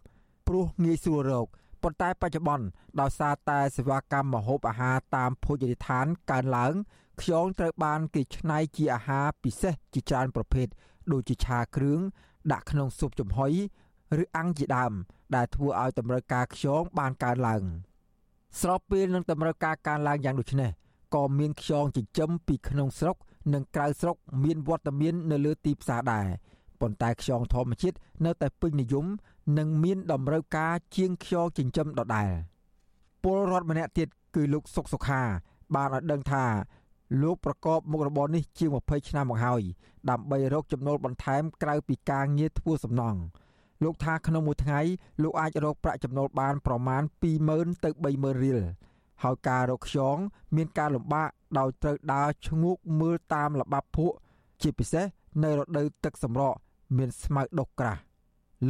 [0.46, 1.46] ព្រោះងាយស្រួលរក
[1.82, 2.66] ប៉ុន្តែបច្ចុប្បន្ន
[3.00, 6.74] ដោយសារតែសេវាកម្មម្ហូបអាហារតាមភោជនីយដ្ឋានកើនឡើង
[7.20, 10.66] ខ្យងត្រូវបានគេច្នៃជាអាហារពិសេសជាច្រើនប្រភេទ
[11.12, 12.00] ដូចជាឆាគ្រឿង
[12.52, 13.52] ដាក់ក្នុងស៊ុបចំហុយ
[14.22, 14.92] ឬអាំងជាដើម
[15.34, 17.62] ដែលធ្វើឲ្យតម្រូវការខ្យងបានកើនឡើង
[18.60, 20.70] ស្របពេលនឹងតម្រូវការកើនឡើងយ៉ាងដូចនេះ
[21.14, 23.16] ក៏មានខ្យងចិញ្ចឹមពីក្នុងស្រុក
[23.54, 26.26] និងក្រៅស្រុកមានវត្តមាននៅលើទីផ្សារដែរ
[26.80, 29.06] ប៉ុន្តែខ្យងធម្មជាតិនៅតែពេញនិយម
[29.56, 32.30] និងមានតម្រូវការជាងខ្យងចិញ្ចឹមដដែល
[33.22, 35.22] ពលរដ្ឋម្នាក់ទៀតគឺលោកសុកសុខា
[35.74, 36.44] បានឲ្យដឹងថា
[37.22, 39.62] លោកប្រកបមុខរបរនេះជាង20ឆ្នាំមកហើយ
[40.10, 43.20] ដើម្បីរកចំណូលបន្ថែមក្រៅពីការងារធ្វើសំណង់
[43.84, 44.80] លោកថាក្នុងមួយថ្ងៃ
[45.22, 47.02] លោកអាចរកប្រាក់ចំណូលបានប្រមាណ
[47.42, 48.60] 20000ទៅ30000រៀល
[49.22, 50.16] ហើយការរកខ្យង
[50.56, 51.28] មានការលំបាក
[51.58, 54.16] ដោយត្រូវដើរឈ្ងោកមើលតាមល្បាប់ភក់
[54.62, 55.04] ជាពិសេស
[55.42, 56.58] នៅរដូវទឹកសម្រក់
[56.96, 58.00] មានស្មៅដុះក្រាស់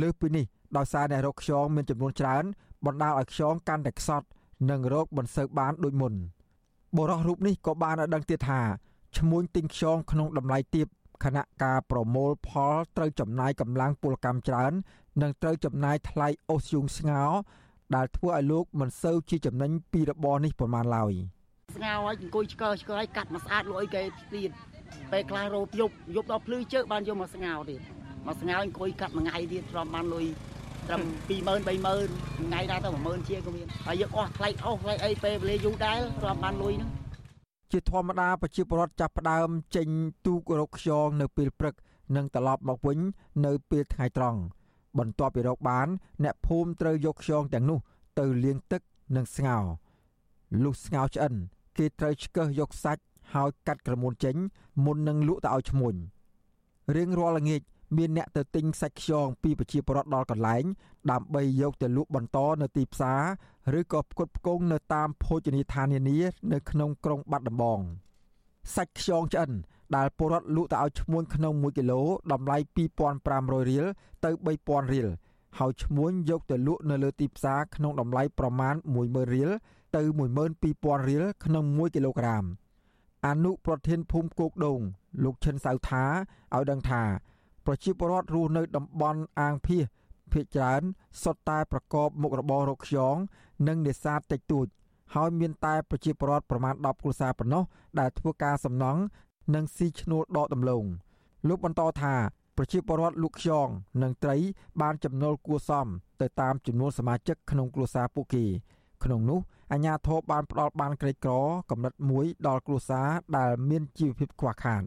[0.00, 0.44] លើសពីនេះ
[0.76, 2.44] ដោយសារអ្នករកខ្យងមានចំនួនច្រើន
[2.86, 4.26] បណ្ដាលឲ្យខ្យងកាន់តែខ្សត់
[4.70, 6.14] និងរោគមិនសូវបានដូចមុន
[6.96, 8.60] បរិះរូបនេះក៏បានឲ្យដឹងទៀតថា
[9.18, 10.86] ឈ្មួញទិញខ្យងក្នុងតម្លៃទាប
[11.24, 14.72] ខណៈការប្រមូលផលត្រូវចំណាយកម្លាំងពលកម្មច្រើន
[15.22, 17.22] និងត្រូវចំណាយថ្លៃអូសយូងស្ងោ
[17.94, 21.12] ដែលធ្វើឲ្យលោកមិនសូវជាចំណេញពីរបរនេះប៉ុន្មានឡើយ
[21.76, 24.02] ស្ងោឲ្យអង្គុយឆ្កើឆ្កើឲ្យកាត់មកស្អាតលុយគេ
[24.34, 24.50] ទៀត
[25.12, 27.80] ពេលខ្លះរោបយប់យប់ដល់ភ្លឺជើបានយកមកស្ងោទៀត
[28.26, 30.26] មកស្ងោអង្គុយកាត់មួយថ្ងៃទៀតទ្រាំបានលុយ
[30.88, 36.90] ត្រឹម20000 30000ថ្ងៃណាទៅ10000ជាងក៏មានហើយយើងអស់ថ្លៃអស់ថ្លៃអីពេលវេលាយូរដែរទ្រាំបានលុយហ្នឹង
[37.72, 39.88] ជាធម្មតាប្រជាពលរដ្ឋចាប់ផ្ដើមចេញ
[40.26, 41.74] ទូករកខ្យងនៅពេលព្រឹក
[42.16, 42.98] និងត្រឡប់មកវិញ
[43.46, 44.40] នៅពេលថ្ងៃត្រង់
[44.98, 45.88] បន្ទាប់ពីរកបាន
[46.24, 47.78] អ្នកភូមិត្រូវយកខ្យងទាំងនោះ
[48.18, 48.82] ទៅលាងទឹក
[49.16, 49.64] និងស្ងោរ
[50.62, 51.34] លុះស្ងោរឆ្អិន
[51.78, 53.02] គេត្រូវឆ្កឹះយកសាច់
[53.34, 54.36] ហើយកាត់ក្រមួនចេញ
[54.84, 55.94] មុននឹងលក់ទៅឲ្យឈ្មួញ
[56.96, 57.62] រៀងរាល់ល្ងាច
[57.96, 60.64] មានអ្នកទៅទិញសាច់ខ្យងពីប្រជាពលរដ្ឋដល់កន្លែង
[61.10, 66.18] ដើម្បីយកទៅលក់បន្តនៅទីផ្សារឬក៏ផ្គត់ផ្គង់នៅតាមភោជនីយដ្ឋាននានា
[66.52, 67.80] នៅក្នុងក្រុងបាត់ដំបង
[68.76, 69.52] សាច់ខ្យងឆ្អិន
[69.96, 72.56] ដែលពលរដ្ឋលក់ទៅឲ្យឈ្មួញក្នុង1គីឡូតម្លៃ
[73.14, 73.84] 2500រៀល
[74.24, 74.30] ទៅ
[74.60, 75.08] 3000រៀល
[75.58, 78.74] ហើយឈ្មួញយកទៅលក់នៅលើទីផ្សារក្នុងតម្លៃប្រមាណ
[79.04, 79.50] 10000រៀល
[79.96, 80.02] ទៅ
[80.54, 82.44] 12000រៀលក្នុង1គីឡូក្រាម
[83.26, 84.80] អនុប្រធានភូមិគោកដូង
[85.24, 86.04] លោកឈិនសៅថា
[86.54, 87.02] ឲ្យដឹងថា
[87.70, 89.84] ប្រជាពលរដ្ឋរស់នៅតំបន់អាងភៀស
[90.32, 90.82] ភ ieck ច្រើន
[91.22, 93.16] សុទ្ធតែប្រកបមុខរបររកខ្យង
[93.68, 94.66] និងនេសាទតិចតួច
[95.14, 97.64] ហើយមានតែប្រជាពលរដ្ឋប្រមាណ10គ្រួសារប៉ុណ្ណោះ
[98.00, 99.00] ដែលធ្វើការសំណង់
[99.54, 100.84] និងស៊ីឈ្នួលដកដំឡូង
[101.48, 102.14] លោកបន្តថា
[102.56, 103.68] ប្រជាពលរដ្ឋលក់ខ្យង
[104.02, 104.36] និងត្រី
[104.80, 105.86] បានចំណូលគួសម
[106.20, 108.44] ទៅតាមចំនួនសមាជិកក្នុងគ្រួសារពួកគេ
[109.04, 109.40] ក្នុងនោះ
[109.72, 111.32] អាជ្ញាធរបានផ្ដល់បានក្រីក្រ
[111.70, 114.84] កម្រិតមួយដល់គ្រួសារដែលមានជីវភាពខ្វះខាត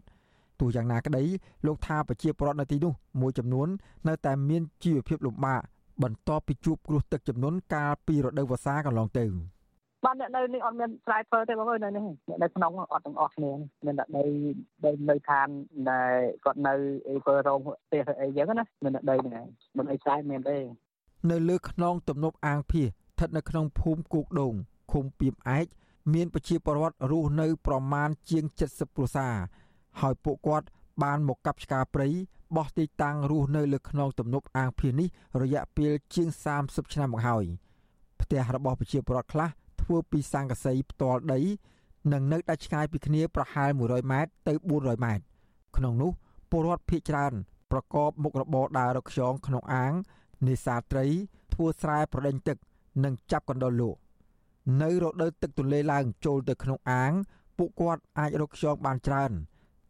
[0.62, 1.22] ទោះយ៉ាងណាក្តី
[1.66, 3.68] លោកថាប្រជាពលរដ្ឋនៅទីនោះមួយចំនួន
[4.08, 5.60] នៅតែមានជីវភាពលំបាក
[6.02, 9.26] បន្ទាប់ពីជួបគ្រោះទឹកជំនន់កាលពីរដូវវស្សាកន្លងទៅ
[10.04, 13.52] បាទអ្នកនៅនេះអត់មានស្រែធ្វើទេបងអើយនៅនេះអ្នកនៅក្នុងអត់ទាំងអស់គ្នា
[13.86, 14.24] មានតែដី
[14.84, 15.48] ដីនៅឋាន
[15.90, 16.12] ដែល
[16.44, 16.74] គាត់នៅ
[17.08, 19.44] អីធ្វើរោងផ្ទះអីចឹងណាមានតែដីហ្នឹង
[19.78, 20.58] មិនអីស្រែមានទេ
[21.30, 24.54] នៅលើខ្នងទំនប់អាងភៀសស្ថិតនៅក្នុងភូមិគោកដូង
[24.92, 25.66] ឃុំពីមឯក
[26.14, 29.34] មានប្រជាពលរដ្ឋរស់នៅប្រមាណជាង70គ្រួសារ
[30.00, 30.66] ហើយពួកគាត់
[31.02, 32.08] បានមកកាប់ឆ្ការព្រៃ
[32.56, 35.08] បោះទីតាំងរស់នៅលើខ្នងទំនប់អាងភៀសនេះ
[35.42, 36.28] រយៈពេលជាង
[36.60, 37.44] 30ឆ្នាំមកហើយ
[38.20, 39.48] ផ្ទះរបស់ប្រជាពលរដ្ឋខ្លះ
[39.82, 41.40] ធ្វើពីស័ង្កសីផ្ទាល់ដី
[42.12, 45.24] និងនៅដាច់ឆ្ងាយពីគ្នាប្រហែល100ម៉ែត្រទៅ400ម៉ែត្រ
[45.76, 46.12] ក្នុងនោះ
[46.50, 47.32] ពលរដ្ឋភៀសច្រើន
[47.72, 49.92] ប្រកបមុខរបរដើររកខ្យងក្នុងអាង
[50.46, 51.06] នេសាទត្រី
[51.54, 52.56] ធ្វើស្រែប្រដេញទឹក
[53.04, 53.98] និងចាប់កណ្ដុរលក់
[54.82, 57.12] នៅរដូវទឹកទន្លេឡើងចូលទៅក្នុងអាង
[57.58, 59.32] ពួកគាត់អាចរកខ្យងបានច្រើន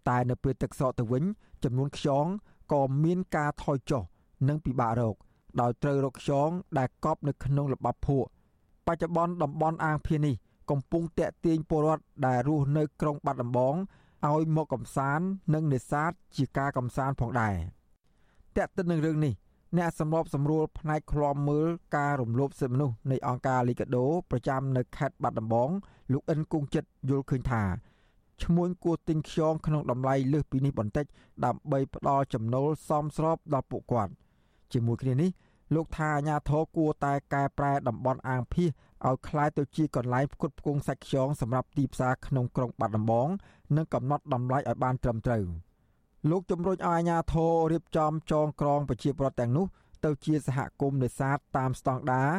[0.09, 1.25] តែនៅពេលទឹកសក់ទៅវិញ
[1.65, 2.27] ចំនួនខ្យង
[2.73, 4.03] ក៏មានការថយចុះ
[4.49, 5.17] និងពិបាករក
[5.61, 8.29] ដោយត្រូវរកខ្យងដែលកប់នៅក្នុងល្បាប់ភក់
[8.87, 10.35] បច្ចុប្បន្នតំបន់អាងភៀនេះ
[10.71, 13.75] កំពុងតាក់ទាញពលរដ្ឋដែលរស់នៅក្រុងបាត់ដំបង
[14.31, 17.57] ឲ្យមកកំសាន្តនិងនេសាទជាការកំសាន្តផងដែរ
[18.57, 19.35] តាក់ទិននឹងរឿងនេះ
[19.77, 25.71] អ្នកសម្របសម្រួលផ្នែកឃ្លាំមើលការរំលោភសិទ្ធិមនុស្សនៃអង្គការលីកាដូប្រចាំនៅខេត្តបាត់ដំបង
[26.13, 27.63] លោកអិនគង់ចិត្តយល់ឃើញថា
[28.44, 31.06] ឈ្មួញគួរទិញខ្យងក្នុងតម្លៃលើសពីនេះបន្តិច
[31.46, 34.12] ដើម្បីផ្ដល់ចំណូលសមស្របដល់ពួកគាត់
[34.74, 35.30] ជាមួយគ្នានេះ
[35.76, 38.70] លោកថាអាញាធរគួរតែកែប្រែតំបន់អាងភៀស
[39.08, 43.28] ឲ្យคล้ายទៅជាកន្លែងផ្គត់ផ្គង់សាច់ខ្យងសម្រាប់ទីផ្សារក្នុងក្រុងបាត់ដំបង
[43.76, 45.46] និងកំណត់តម្លៃឲ្យបានត្រឹមត្រូវ។
[46.30, 49.66] លោកជំរុញឲ្យអាជ្ញាធររៀបចំចងក្រងប្រជាពលរដ្ឋទាំងនោះ
[50.06, 52.32] ទៅជាសហគមន៍នេសាទតាមស្តង់ដារ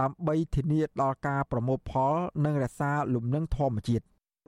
[0.00, 2.14] ដើម្បីធានាដល់ការប្រមូលផល
[2.44, 4.04] និងរក្សាលំនឹងធម្មជាតិ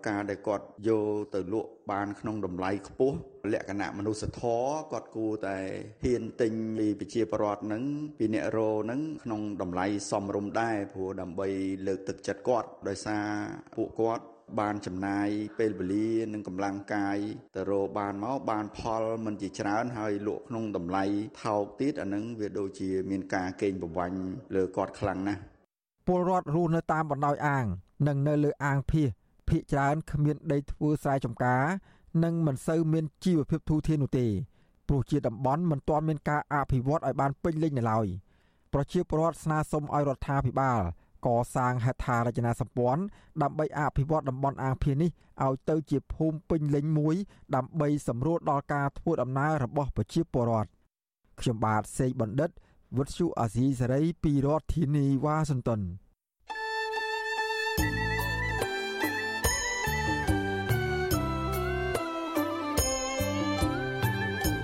[0.07, 3.17] ការដែលគាត់យកទៅលក់បានក្នុងតម្លៃខ្ពស់
[3.53, 5.57] លក្ខណៈមនុស្សធម៌គាត់គួរតែ
[6.03, 7.83] ហ៊ានទិញពីប្រជាពលរដ្ឋហ្នឹង
[8.17, 11.47] ពីអ្នករោហ្នឹងក្នុងតម្លៃសមរម្យដែរព្រោះដើម្បី
[11.87, 13.25] លើកទឹកចិត្តគាត់ដោយសារ
[13.77, 14.25] ពួកគាត់
[14.59, 15.27] បានចំណាយ
[15.59, 17.17] ពេលវេលានិងកម្លាំងកាយ
[17.55, 21.03] ទៅរកបានមកបានផលមិនជាច្រើនហើយលក់ក្នុងតម្លៃ
[21.43, 24.17] ថោកទៀតអានឹងវាដូចជាមានការកេងប្រវ័ញ្ច
[24.55, 25.41] លើគាត់ខ្លាំងណាស់
[26.07, 27.65] ពលរដ្ឋរស់នៅតាមបណ្ដោយអាង
[28.07, 29.09] និងនៅលើអាងភៀស
[29.47, 31.63] ភ ieck ច្រើនគ្មានដីធ្វើស្រែចម្ការ
[32.23, 34.27] និងមិនសូវមានជីវភាពធូរធារនោះទេ
[34.87, 38.07] ព្រោះជាតំបន់មិនទាន់មានការអភិវឌ្ឍឲ្យបានពេញលេញនៅឡើយ
[38.73, 40.79] ប្រជាពលរដ្ឋស្នើសុំឲ្យរដ្ឋាភិបាល
[41.25, 43.03] កសាងហេដ្ឋារចនាសម្ព័ន្ធ
[43.41, 45.11] ដើម្បីអភិវឌ្ឍតំបន់អាងភៀននេះ
[45.45, 47.15] ឲ្យទៅជាភូមិពេញលេញមួយ
[47.55, 50.69] ដើម្បីសម្រួលដល់ការធ្វើដំណើររបស់ប្រជាពលរដ្ឋ
[51.39, 52.49] ខ្ញុំបាទសេកបណ្ឌិត
[52.97, 55.81] វុទ្ធុអាស៊ីសេរីពីរដ្ឋធានីវ៉ាស៊ីនតោន